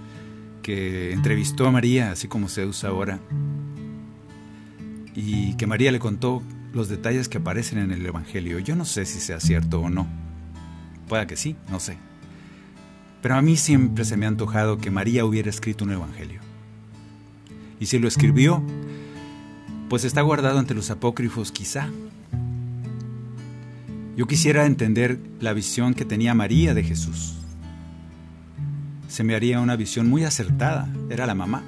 [0.63, 3.21] que entrevistó a María, así como se usa ahora,
[5.15, 6.43] y que María le contó
[6.73, 8.59] los detalles que aparecen en el Evangelio.
[8.59, 10.24] Yo no sé si sea cierto o no.
[11.07, 11.97] Pueda que sí, no sé.
[13.21, 16.41] Pero a mí siempre se me ha antojado que María hubiera escrito un evangelio.
[17.79, 18.63] Y si lo escribió,
[19.89, 21.89] pues está guardado ante los apócrifos quizá.
[24.15, 27.33] Yo quisiera entender la visión que tenía María de Jesús.
[29.07, 30.89] se me haría una visión muy acertada.
[31.09, 31.63] Era la mamá.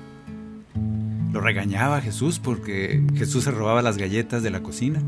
[1.32, 5.02] Lo regañaba Jesús porque Jesús se robaba las galletas de la cocina.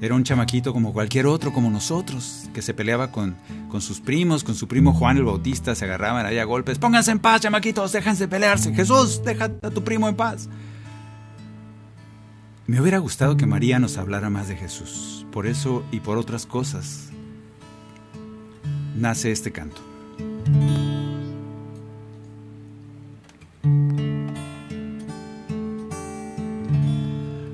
[0.00, 3.34] Era un chamaquito como cualquier otro, como nosotros, que se peleaba con,
[3.70, 6.78] con sus primos, con su primo Juan el Bautista, se agarraban ahí a golpes.
[6.78, 8.74] Pónganse en paz, chamaquitos, déjense pelearse.
[8.74, 10.50] Jesús, deja a tu primo en paz.
[12.66, 15.24] Me hubiera gustado que María nos hablara más de Jesús.
[15.32, 17.08] Por eso y por otras cosas
[18.96, 19.80] nace este canto.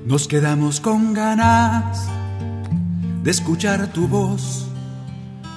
[0.05, 2.09] Nos quedamos con ganas
[3.23, 4.67] de escuchar tu voz.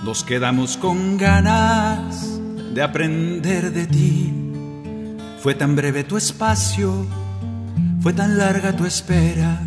[0.05, 2.39] Nos quedamos con ganas
[2.73, 4.33] de aprender de ti.
[5.43, 7.05] Fue tan breve tu espacio,
[8.01, 9.61] fue tan larga tu espera,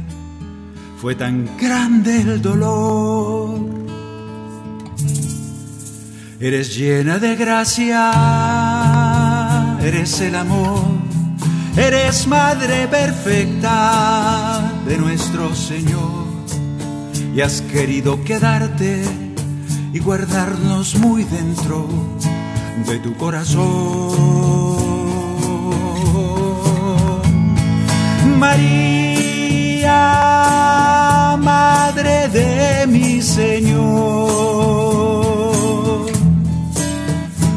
[1.00, 3.60] fue tan grande el dolor.
[6.40, 8.12] Eres llena de gracia,
[9.82, 10.86] eres el amor,
[11.76, 16.29] eres madre perfecta de nuestro Señor
[17.36, 19.04] y has querido quedarte
[19.94, 21.88] y guardarnos muy dentro
[22.88, 23.60] de tu corazón.
[28.38, 29.98] María,
[31.40, 33.80] Madre de mi Señor,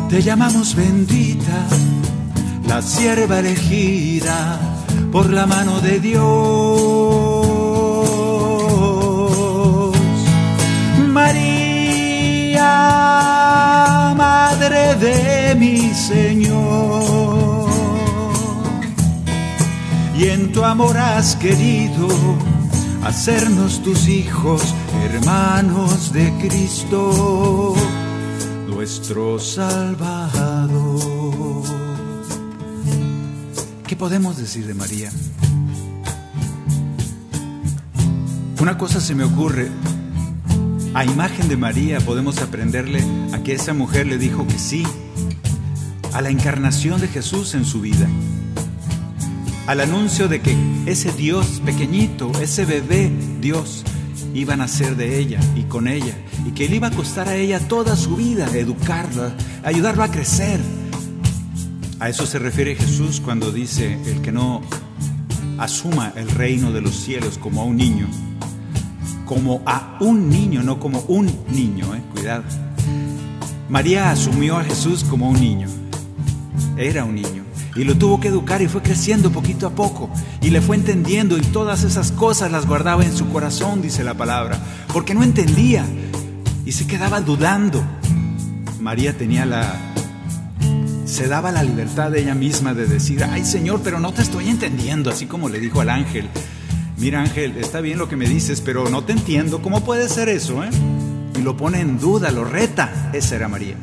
[0.08, 1.66] te llamamos bendita,
[2.66, 4.58] la sierva elegida
[5.12, 7.21] por la mano de Dios.
[15.62, 17.70] Mi Señor.
[20.18, 22.08] Y en tu amor has querido
[23.04, 27.74] hacernos tus hijos, hermanos de Cristo,
[28.66, 31.00] nuestro Salvador.
[33.86, 35.12] ¿Qué podemos decir de María?
[38.60, 39.70] Una cosa se me ocurre,
[40.94, 43.00] a imagen de María podemos aprenderle
[43.32, 44.84] a que esa mujer le dijo que sí
[46.12, 48.08] a la encarnación de Jesús en su vida,
[49.66, 50.56] al anuncio de que
[50.86, 53.10] ese Dios pequeñito, ese bebé
[53.40, 53.84] Dios,
[54.34, 56.14] iba a nacer de ella y con ella,
[56.46, 60.60] y que le iba a costar a ella toda su vida educarla, ayudarlo a crecer.
[62.00, 64.62] A eso se refiere Jesús cuando dice, el que no
[65.58, 68.08] asuma el reino de los cielos como a un niño,
[69.24, 72.42] como a un niño, no como un niño, eh, cuidado.
[73.68, 75.68] María asumió a Jesús como un niño,
[76.76, 77.44] era un niño,
[77.76, 80.10] y lo tuvo que educar y fue creciendo poquito a poco,
[80.40, 84.14] y le fue entendiendo y todas esas cosas las guardaba en su corazón, dice la
[84.14, 84.58] palabra,
[84.92, 85.84] porque no entendía
[86.64, 87.82] y se quedaba dudando.
[88.80, 89.74] María tenía la...
[91.04, 94.48] se daba la libertad de ella misma de decir, ay Señor, pero no te estoy
[94.48, 96.28] entendiendo, así como le dijo al ángel,
[96.98, 100.28] mira Ángel, está bien lo que me dices, pero no te entiendo, ¿cómo puede ser
[100.28, 100.62] eso?
[100.64, 100.70] Eh?
[101.38, 103.10] Y lo pone en duda, lo reta.
[103.12, 103.76] Esa era María.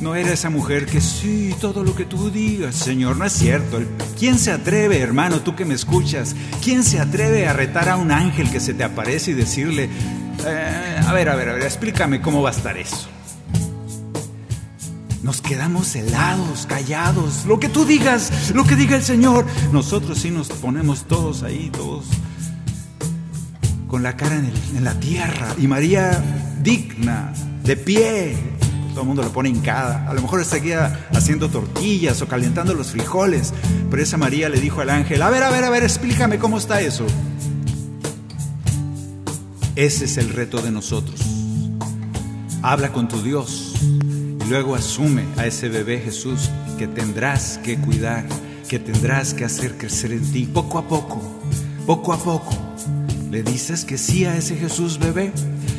[0.00, 3.80] No era esa mujer que sí, todo lo que tú digas, Señor, no es cierto.
[4.18, 6.36] ¿Quién se atreve, hermano, tú que me escuchas?
[6.62, 9.88] ¿Quién se atreve a retar a un ángel que se te aparece y decirle,
[10.46, 13.08] eh, a ver, a ver, a ver, explícame cómo va a estar eso?
[15.22, 17.44] Nos quedamos helados, callados.
[17.44, 19.46] Lo que tú digas, lo que diga el Señor.
[19.72, 22.04] Nosotros sí nos ponemos todos ahí, todos
[23.88, 25.54] con la cara en, la tierra.
[25.58, 26.22] Y María
[26.62, 27.32] digna,
[27.64, 28.57] de pie.
[28.98, 30.08] Todo el mundo lo pone hincada.
[30.08, 33.54] A lo mejor seguía haciendo tortillas o calentando los frijoles.
[33.88, 36.58] Pero esa María le dijo al ángel, a ver, a ver, a ver, explícame cómo
[36.58, 37.06] está eso.
[39.76, 41.20] Ese es el reto de nosotros.
[42.60, 48.24] Habla con tu Dios y luego asume a ese bebé Jesús que tendrás que cuidar,
[48.68, 51.22] que tendrás que hacer crecer en ti poco a poco,
[51.86, 52.52] poco a poco.
[53.30, 55.30] Le dices que sí a ese Jesús bebé,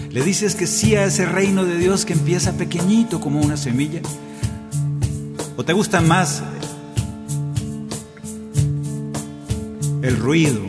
[0.09, 4.01] le dices que sí a ese reino de Dios que empieza pequeñito como una semilla.
[5.55, 6.43] ¿O te gusta más
[10.01, 10.61] el ruido,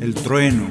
[0.00, 0.64] el trueno,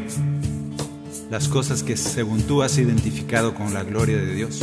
[1.30, 4.62] las cosas que según tú has identificado con la gloria de Dios.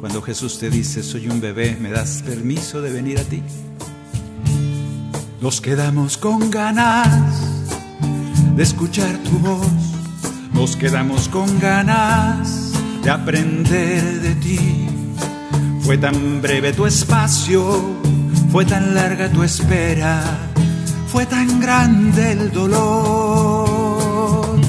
[0.00, 3.42] Cuando Jesús te dice, soy un bebé, ¿me das permiso de venir a ti?
[5.40, 7.40] Nos quedamos con ganas
[8.56, 9.66] de escuchar tu voz,
[10.52, 12.72] nos quedamos con ganas
[13.02, 14.86] de aprender de ti.
[15.80, 17.80] Fue tan breve tu espacio,
[18.50, 20.22] fue tan larga tu espera,
[21.08, 24.60] fue tan grande el dolor.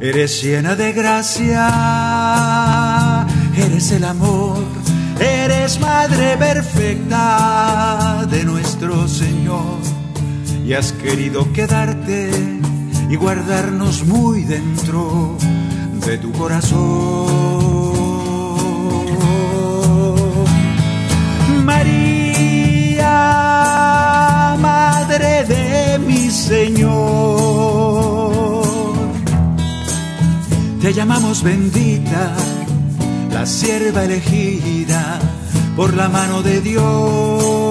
[0.00, 1.66] Eres llena de gracia,
[3.56, 4.58] eres el amor,
[5.18, 9.78] eres Madre perfecta de nuestro Señor
[10.66, 12.30] y has querido quedarte
[13.08, 15.36] y guardarnos muy dentro
[16.06, 16.76] de tu corazón.
[21.64, 23.14] María,
[24.60, 26.96] Madre de mi Señor,
[30.80, 32.34] te llamamos bendita,
[33.32, 35.18] la sierva elegida
[35.76, 37.65] por la mano de Dios.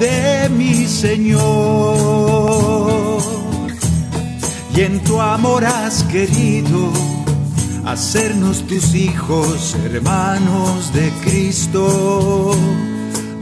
[0.00, 1.40] De mi Señor,
[4.74, 6.90] y en tu amor has querido
[7.84, 12.56] hacernos tus hijos, hermanos de Cristo,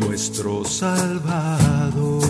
[0.00, 2.26] nuestro Salvador.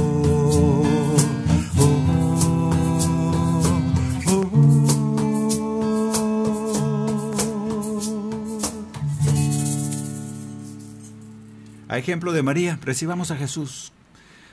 [11.89, 13.93] A ejemplo de María, recibamos a Jesús.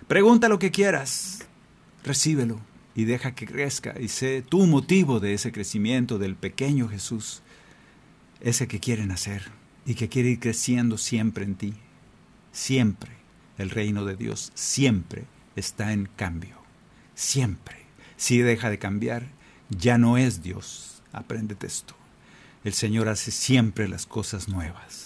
[0.08, 1.40] Pregunta lo que quieras,
[2.04, 2.60] recíbelo
[2.94, 7.42] y deja que crezca y sé tu motivo de ese crecimiento del pequeño Jesús,
[8.40, 9.50] ese que quiere nacer
[9.84, 11.74] y que quiere ir creciendo siempre en ti.
[12.52, 13.12] Siempre
[13.58, 15.26] el reino de Dios siempre
[15.56, 16.56] está en cambio.
[17.16, 17.78] Siempre.
[18.16, 19.28] Si deja de cambiar,
[19.70, 21.02] ya no es Dios.
[21.14, 21.96] Apréndete esto.
[22.64, 25.05] El Señor hace siempre las cosas nuevas.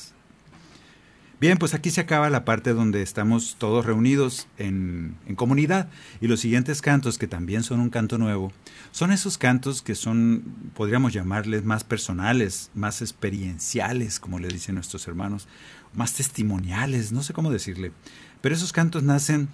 [1.40, 5.88] Bien, pues aquí se acaba la parte donde estamos todos reunidos en, comunidad.
[6.20, 8.52] Y los siguientes cantos, que también son un canto nuevo,
[8.92, 10.44] son esos cantos que son,
[10.76, 15.48] podríamos llamarles, más personales, más experienciales, como le dicen nuestros hermanos,
[15.94, 17.94] más testimoniales, no sé cómo decirle.
[18.42, 19.48] Pero esos cantos nacen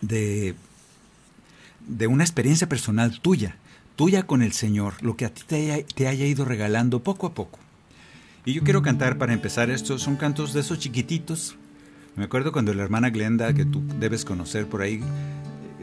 [0.00, 0.54] de,
[1.86, 3.56] de una experiencia personal tuya,
[3.96, 7.58] tuya con el Señor, lo que a ti te haya ido regalando poco a poco.
[8.46, 11.56] Y yo quiero cantar para empezar estos, son cantos de esos chiquititos.
[12.14, 15.00] Me acuerdo cuando la hermana Glenda, que tú debes conocer por ahí,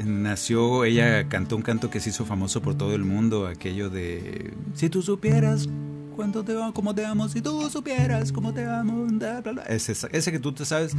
[0.05, 4.53] nació, ella cantó un canto que se hizo famoso por todo el mundo, aquello de,
[4.76, 5.68] si tú supieras
[6.16, 9.64] cuánto te amo, cómo te amo, si tú supieras cómo te amo, bla, bla, bla.
[9.64, 10.93] Ese, ese que tú te sabes,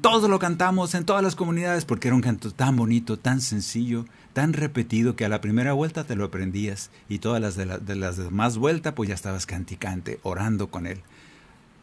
[0.00, 4.06] todos lo cantamos en todas las comunidades porque era un canto tan bonito, tan sencillo,
[4.38, 7.78] tan repetido que a la primera vuelta te lo aprendías y todas las de, la,
[7.78, 11.00] de las demás vueltas pues ya estabas canticante, orando con él.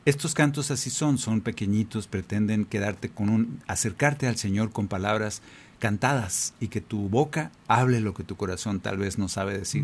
[0.06, 5.42] Estos cantos así son, son pequeñitos, pretenden quedarte con un acercarte al Señor con palabras
[5.80, 9.84] cantadas y que tu boca hable lo que tu corazón tal vez no sabe decir.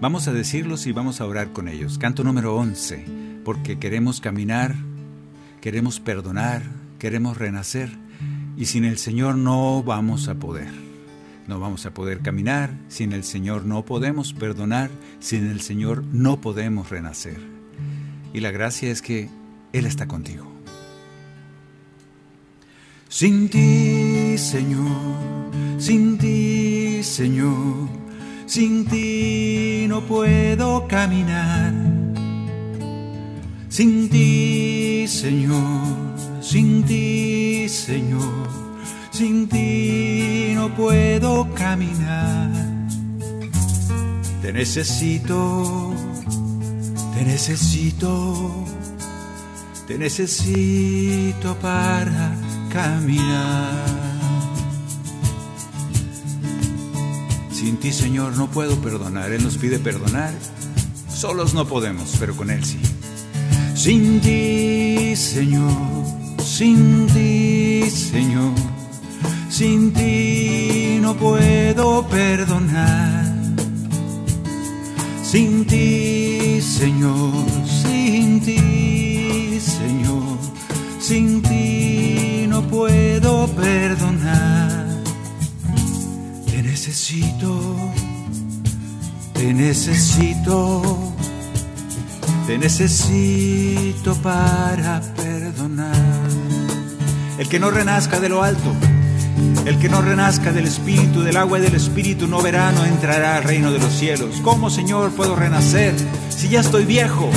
[0.00, 1.98] Vamos a decirlos y vamos a orar con ellos.
[1.98, 3.04] Canto número 11,
[3.44, 4.74] porque queremos caminar,
[5.60, 6.64] queremos perdonar,
[6.98, 7.96] queremos renacer
[8.56, 10.93] y sin el Señor no vamos a poder.
[11.46, 14.90] No vamos a poder caminar, sin el Señor no podemos perdonar,
[15.20, 17.38] sin el Señor no podemos renacer.
[18.32, 19.28] Y la gracia es que
[19.72, 20.50] Él está contigo.
[23.08, 27.88] Sin ti, Señor, sin ti, Señor,
[28.46, 31.72] sin ti no puedo caminar.
[33.68, 38.63] Sin ti, Señor, sin ti, Señor,
[39.14, 42.50] sin ti no puedo caminar.
[44.42, 45.94] Te necesito,
[47.14, 48.64] te necesito,
[49.86, 52.34] te necesito para
[52.72, 53.84] caminar.
[57.52, 59.30] Sin ti, Señor, no puedo perdonar.
[59.32, 60.34] Él nos pide perdonar.
[61.08, 62.80] Solos no podemos, pero con Él sí.
[63.76, 65.72] Sin ti, Señor,
[66.44, 68.52] sin ti, Señor,
[69.54, 73.24] sin ti no puedo perdonar.
[75.22, 77.44] Sin ti, Señor,
[77.82, 80.38] sin ti, Señor,
[80.98, 84.86] sin ti no puedo perdonar.
[86.46, 87.76] Te necesito,
[89.34, 90.82] te necesito,
[92.48, 96.28] te necesito para perdonar.
[97.38, 98.72] El que no renazca de lo alto,
[99.64, 103.36] el que no renazca del Espíritu, del agua y del Espíritu, no verá, no entrará
[103.36, 104.36] al reino de los cielos.
[104.42, 105.94] ¿Cómo, Señor, puedo renacer
[106.28, 107.30] si ya estoy viejo?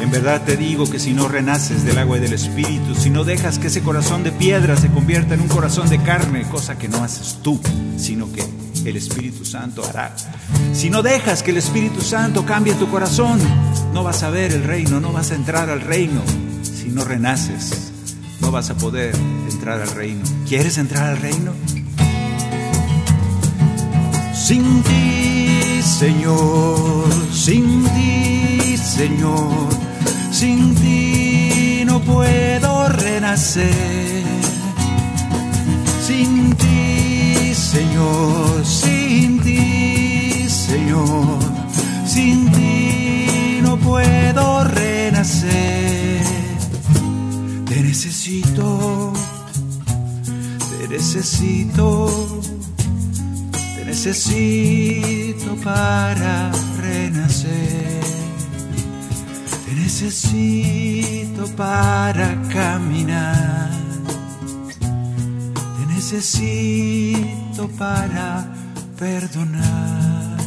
[0.00, 3.22] En verdad te digo que si no renaces del agua y del Espíritu, si no
[3.22, 6.88] dejas que ese corazón de piedra se convierta en un corazón de carne, cosa que
[6.88, 7.60] no haces tú,
[7.96, 8.42] sino que
[8.84, 10.16] el Espíritu Santo hará.
[10.72, 13.38] Si no dejas que el Espíritu Santo cambie tu corazón,
[13.92, 16.22] no vas a ver el reino, no vas a entrar al reino.
[16.62, 17.89] Si no renaces,
[18.50, 19.14] vas a poder
[19.50, 20.22] entrar al reino.
[20.48, 21.52] ¿Quieres entrar al reino?
[24.34, 29.68] Sin ti, Señor, sin ti, Señor,
[30.32, 34.24] sin ti no puedo renacer.
[36.06, 41.38] Sin ti, Señor, sin ti, Señor,
[42.06, 46.19] sin ti no puedo renacer.
[47.70, 49.12] Te necesito,
[50.80, 52.30] te necesito
[53.90, 58.00] necesito para renacer.
[59.66, 63.70] Te necesito para caminar.
[64.78, 68.54] Te necesito para
[68.96, 70.38] perdonar.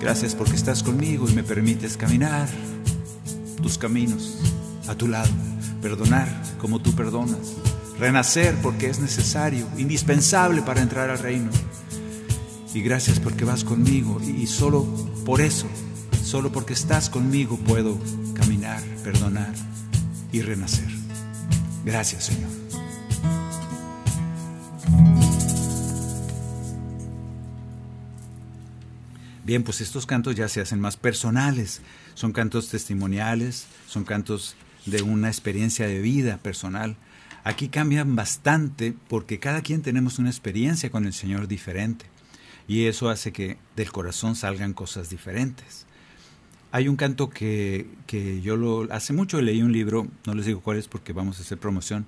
[0.00, 2.48] Gracias porque estás conmigo y me permites caminar
[3.62, 4.51] tus caminos
[4.92, 5.30] a tu lado,
[5.80, 6.28] perdonar
[6.58, 7.56] como tú perdonas
[8.02, 11.50] renacer porque es necesario, indispensable para entrar al reino.
[12.74, 14.84] Y gracias porque vas conmigo y solo
[15.24, 15.68] por eso,
[16.24, 17.96] solo porque estás conmigo puedo
[18.34, 19.54] caminar, perdonar
[20.32, 20.88] y renacer.
[21.84, 22.50] Gracias Señor.
[29.44, 31.82] Bien, pues estos cantos ya se hacen más personales,
[32.14, 34.56] son cantos testimoniales, son cantos
[34.86, 36.96] de una experiencia de vida personal
[37.44, 42.06] Aquí cambian bastante porque cada quien tenemos una experiencia con el Señor diferente
[42.68, 45.86] y eso hace que del corazón salgan cosas diferentes.
[46.70, 50.78] Hay un canto que, que yo hace mucho leí un libro, no les digo cuál
[50.78, 52.06] es porque vamos a hacer promoción,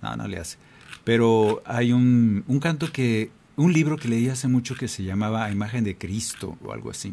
[0.00, 0.56] no, no le hace,
[1.04, 5.50] pero hay un, un canto que, un libro que leí hace mucho que se llamaba
[5.50, 7.12] Imagen de Cristo o algo así.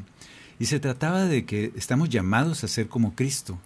[0.58, 3.60] Y se trataba de que estamos llamados a ser como Cristo.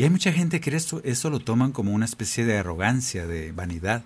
[0.00, 3.52] Y hay mucha gente que esto, eso lo toman como una especie de arrogancia, de
[3.52, 4.02] vanidad.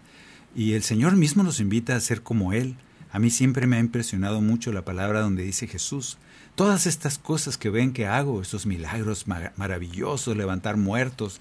[0.53, 2.75] Y el Señor mismo nos invita a ser como Él.
[3.13, 6.19] A mí siempre me ha impresionado mucho la palabra donde dice Jesús,
[6.57, 11.41] todas estas cosas que ven que hago, estos milagros maravillosos, levantar muertos,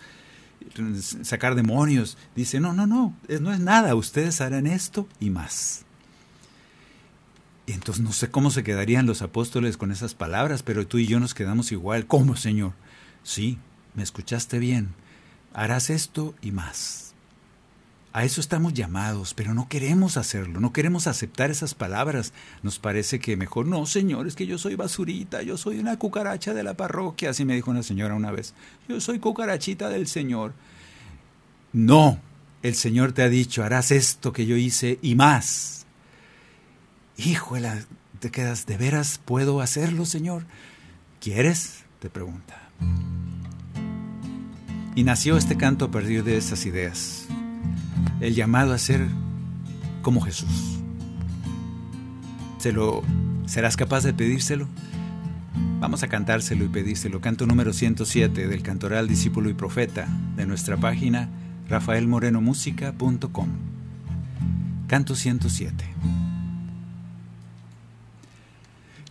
[1.24, 5.84] sacar demonios, dice, no, no, no, no es nada, ustedes harán esto y más.
[7.66, 11.08] Y entonces no sé cómo se quedarían los apóstoles con esas palabras, pero tú y
[11.08, 12.06] yo nos quedamos igual.
[12.06, 12.74] ¿Cómo, Señor?
[13.24, 13.58] Sí,
[13.96, 14.94] me escuchaste bien,
[15.54, 17.14] harás esto y más.
[18.12, 22.32] A eso estamos llamados, pero no queremos hacerlo, no queremos aceptar esas palabras.
[22.62, 26.54] Nos parece que mejor, no, Señor, es que yo soy basurita, yo soy una cucaracha
[26.54, 28.54] de la parroquia, así me dijo una señora una vez.
[28.88, 30.54] Yo soy cucarachita del Señor.
[31.72, 32.20] No,
[32.62, 35.88] el Señor te ha dicho, harás esto que yo hice y más.
[37.18, 37.86] Híjole,
[38.20, 40.46] te quedas, ¿de veras puedo hacerlo, Señor?
[41.20, 41.84] ¿Quieres?
[42.04, 42.60] te pregunta.
[44.96, 47.26] Y nació este canto a partir de esas ideas.
[48.20, 49.08] El llamado a ser
[50.02, 50.80] como Jesús.
[52.60, 53.02] ¿Se lo,
[53.46, 54.68] ¿Serás capaz de pedírselo?
[55.80, 57.22] Vamos a cantárselo y pedírselo.
[57.22, 61.28] Canto número 107 del Cantoral Discípulo y Profeta de nuestra página
[61.70, 63.48] rafaelmorenomusica.com.
[64.88, 65.86] Canto 107.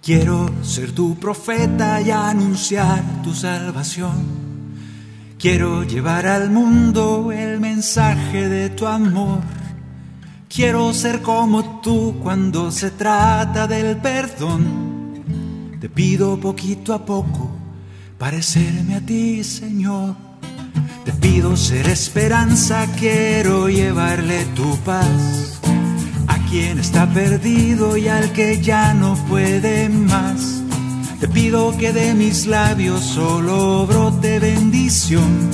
[0.00, 4.41] Quiero ser tu profeta y anunciar tu salvación
[5.42, 9.40] Quiero llevar al mundo el mensaje de tu amor.
[10.48, 15.24] Quiero ser como tú cuando se trata del perdón.
[15.80, 17.50] Te pido poquito a poco
[18.18, 20.14] parecerme a ti, Señor.
[21.04, 25.58] Te pido ser esperanza, quiero llevarle tu paz
[26.28, 30.61] a quien está perdido y al que ya no puede más.
[31.32, 35.50] Pido que de mis labios solo brote bendición.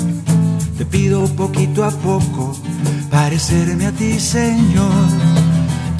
[0.76, 2.56] Te pido poquito a poco
[3.10, 5.06] parecerme a ti, Señor.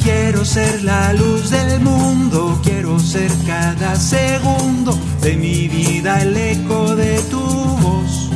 [0.03, 6.97] Quiero ser la luz del mundo, quiero ser cada segundo de mi vida el eco
[6.97, 8.31] de tu voz.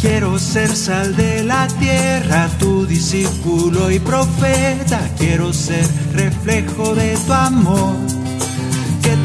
[0.00, 5.00] Quiero ser sal de la tierra, tu discípulo y profeta.
[5.18, 8.23] Quiero ser reflejo de tu amor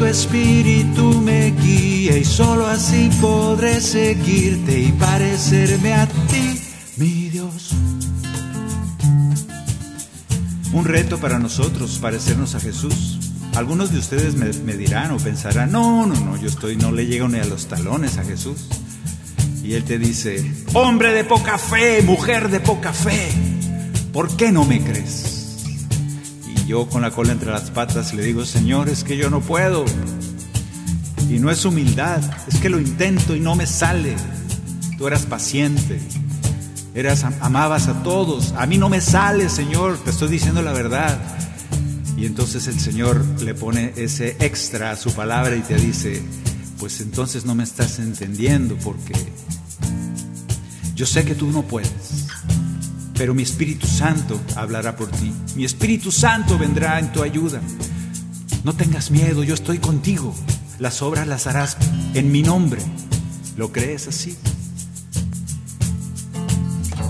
[0.00, 6.58] tu espíritu me guíe y solo así podré seguirte y parecerme a ti,
[6.96, 7.72] mi Dios.
[10.72, 13.18] Un reto para nosotros, parecernos a Jesús.
[13.54, 17.28] Algunos de ustedes me, dirán o pensarán, no, no, no, yo estoy, no le llego
[17.28, 18.68] ni a los talones a Jesús.
[19.62, 23.28] Y Él te dice, hombre de poca fe, mujer de poca fe,
[24.14, 25.39] ¿por qué no me crees?
[26.70, 29.84] Yo con la cola entre las patas le digo, Señor, es que yo no puedo.
[31.28, 34.14] Y no es humildad, es que lo intento y no me sale.
[34.96, 35.98] Tú eras paciente,
[36.94, 38.52] eras, amabas a todos.
[38.56, 41.18] A mí no me sale, Señor, te estoy diciendo la verdad.
[42.16, 46.22] Y entonces el Señor le pone ese extra a su palabra y te dice,
[46.78, 49.14] pues entonces no me estás entendiendo porque
[50.94, 52.19] yo sé que tú no puedes,
[53.20, 55.30] pero mi Espíritu Santo hablará por ti.
[55.54, 57.60] Mi Espíritu Santo vendrá en tu ayuda.
[58.64, 60.34] No tengas miedo, yo estoy contigo.
[60.78, 61.76] Las obras las harás
[62.14, 62.80] en mi nombre.
[63.58, 64.38] ¿Lo crees así?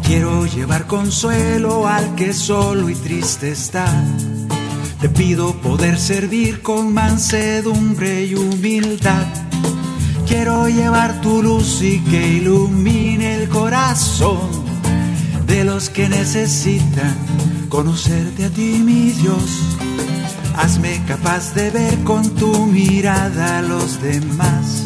[0.03, 3.87] Quiero llevar consuelo al que solo y triste está.
[5.01, 9.29] Te pido poder servir con mansedumbre y humildad.
[10.27, 14.60] Quiero llevar tu luz y que ilumine el corazón
[15.51, 17.17] de los que necesitan
[17.69, 19.77] conocerte a ti, mi Dios.
[20.57, 24.85] Hazme capaz de ver con tu mirada a los demás.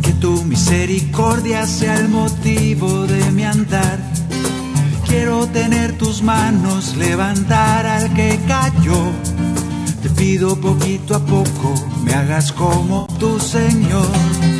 [0.00, 3.98] Que tu misericordia sea el motivo de mi andar.
[5.06, 9.02] Quiero tener tus manos, levantar al que cayó.
[10.02, 11.74] Te pido poquito a poco,
[12.04, 14.53] me hagas como tu Señor.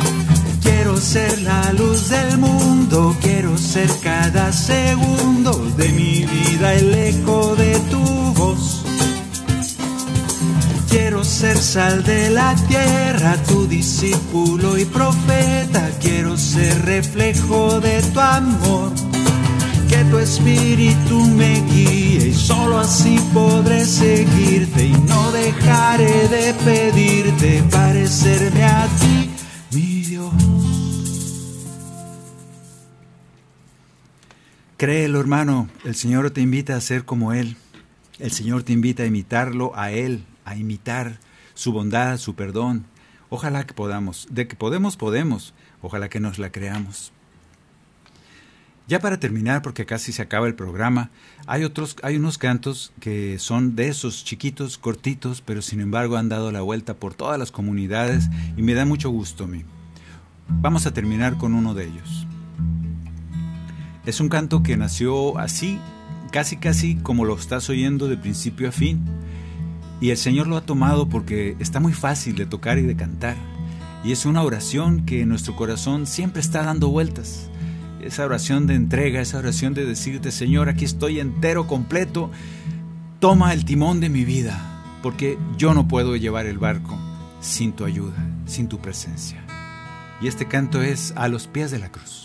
[0.65, 7.55] Quiero ser la luz del mundo, quiero ser cada segundo de mi vida el eco
[7.55, 8.01] de tu
[8.33, 8.83] voz.
[10.89, 15.89] Quiero ser sal de la tierra, tu discípulo y profeta.
[16.01, 18.91] Quiero ser reflejo de tu amor.
[19.87, 27.63] Que tu espíritu me guíe y solo así podré seguirte y no dejaré de pedirte
[27.69, 29.29] parecerme a ti,
[29.71, 30.54] mi Dios.
[34.77, 37.55] Créelo, hermano, el Señor te invita a ser como Él.
[38.19, 41.19] El Señor te invita a imitarlo a Él, a imitar
[41.53, 42.85] su bondad, su perdón.
[43.29, 44.27] Ojalá que podamos.
[44.29, 45.53] De que podemos, podemos.
[45.81, 47.13] Ojalá que nos la creamos.
[48.89, 51.09] Ya para terminar, porque casi se acaba el programa,
[51.47, 56.27] hay otros, hay unos cantos que son de esos chiquitos, cortitos, pero sin embargo han
[56.27, 59.63] dado la vuelta por todas las comunidades y me da mucho gusto a mí.
[60.49, 62.27] Vamos a terminar con uno de ellos.
[64.05, 65.79] Es un canto que nació así,
[66.31, 69.03] casi casi como lo estás oyendo de principio a fin.
[69.99, 73.35] Y el Señor lo ha tomado porque está muy fácil de tocar y de cantar.
[74.03, 77.49] Y es una oración que en nuestro corazón siempre está dando vueltas.
[77.99, 82.29] Esa oración de entrega, esa oración de decirte, Señor, aquí estoy entero, completo.
[83.19, 84.61] Toma el timón de mi vida,
[85.01, 86.95] porque yo no puedo llevar el barco
[87.39, 89.43] sin tu ayuda, sin tu presencia.
[90.21, 92.24] Y este canto es a los pies de la cruz.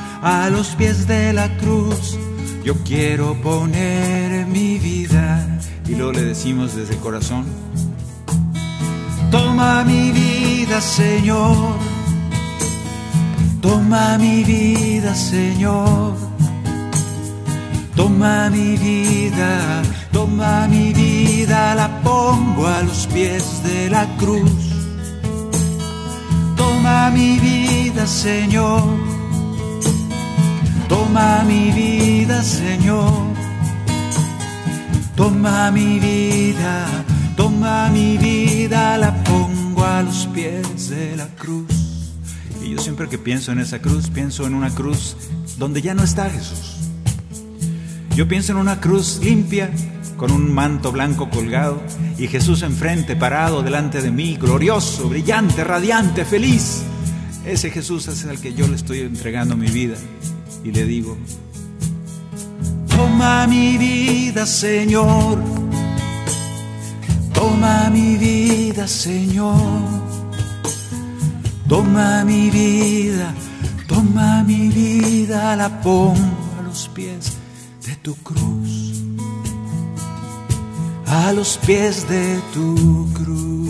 [0.21, 2.17] a los pies de la cruz,
[2.63, 5.59] yo quiero poner mi vida.
[5.87, 7.45] Y luego le decimos desde el corazón,
[9.31, 11.55] toma mi vida, Señor.
[13.61, 16.15] Toma mi vida, Señor.
[17.95, 24.51] Toma mi vida, toma mi vida, la pongo a los pies de la cruz.
[26.55, 29.10] Toma mi vida, Señor.
[31.13, 33.11] Toma mi vida, Señor.
[35.17, 36.87] Toma mi vida,
[37.35, 42.13] toma mi vida, la pongo a los pies de la cruz.
[42.63, 45.17] Y yo siempre que pienso en esa cruz, pienso en una cruz
[45.59, 46.77] donde ya no está Jesús.
[48.15, 49.69] Yo pienso en una cruz limpia,
[50.15, 51.81] con un manto blanco colgado,
[52.17, 56.83] y Jesús enfrente, parado delante de mí, glorioso, brillante, radiante, feliz.
[57.45, 59.97] Ese Jesús es el que yo le estoy entregando mi vida
[60.63, 61.17] y le digo,
[62.95, 65.39] toma mi vida, Señor,
[67.33, 69.59] toma mi vida, Señor,
[71.67, 73.33] toma mi vida,
[73.87, 77.33] toma mi vida, la pongo a los pies
[77.85, 79.01] de tu cruz,
[81.07, 83.60] a los pies de tu cruz.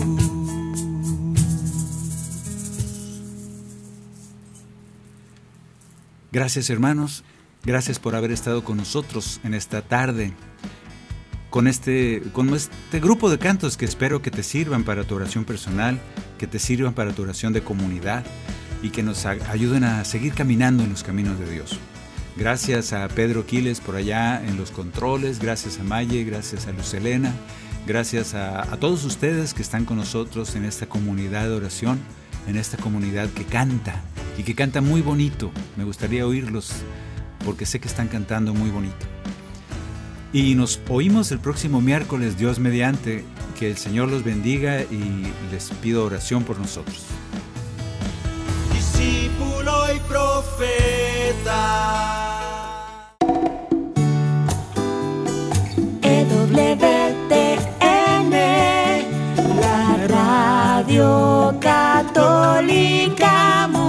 [6.32, 7.24] Gracias hermanos,
[7.62, 10.32] gracias por haber estado con nosotros en esta tarde,
[11.50, 15.44] con este, con este grupo de cantos que espero que te sirvan para tu oración
[15.44, 16.00] personal,
[16.38, 18.24] que te sirvan para tu oración de comunidad
[18.82, 21.78] y que nos ayuden a seguir caminando en los caminos de Dios.
[22.38, 26.94] Gracias a Pedro Quiles por allá en los controles, gracias a Maye, gracias a Luz
[26.94, 27.34] Elena,
[27.86, 32.00] gracias a, a todos ustedes que están con nosotros en esta comunidad de oración,
[32.46, 34.00] en esta comunidad que canta
[34.38, 35.50] y que canta muy bonito.
[35.76, 36.72] Me gustaría oírlos
[37.44, 39.06] porque sé que están cantando muy bonito.
[40.32, 43.24] Y nos oímos el próximo miércoles, Dios mediante.
[43.58, 47.04] Que el Señor los bendiga y les pido oración por nosotros.
[48.72, 51.68] Discípulo y profeta.
[56.02, 57.01] EWTN,
[60.92, 63.32] Radio Católica
[63.66, 63.81] Mundial.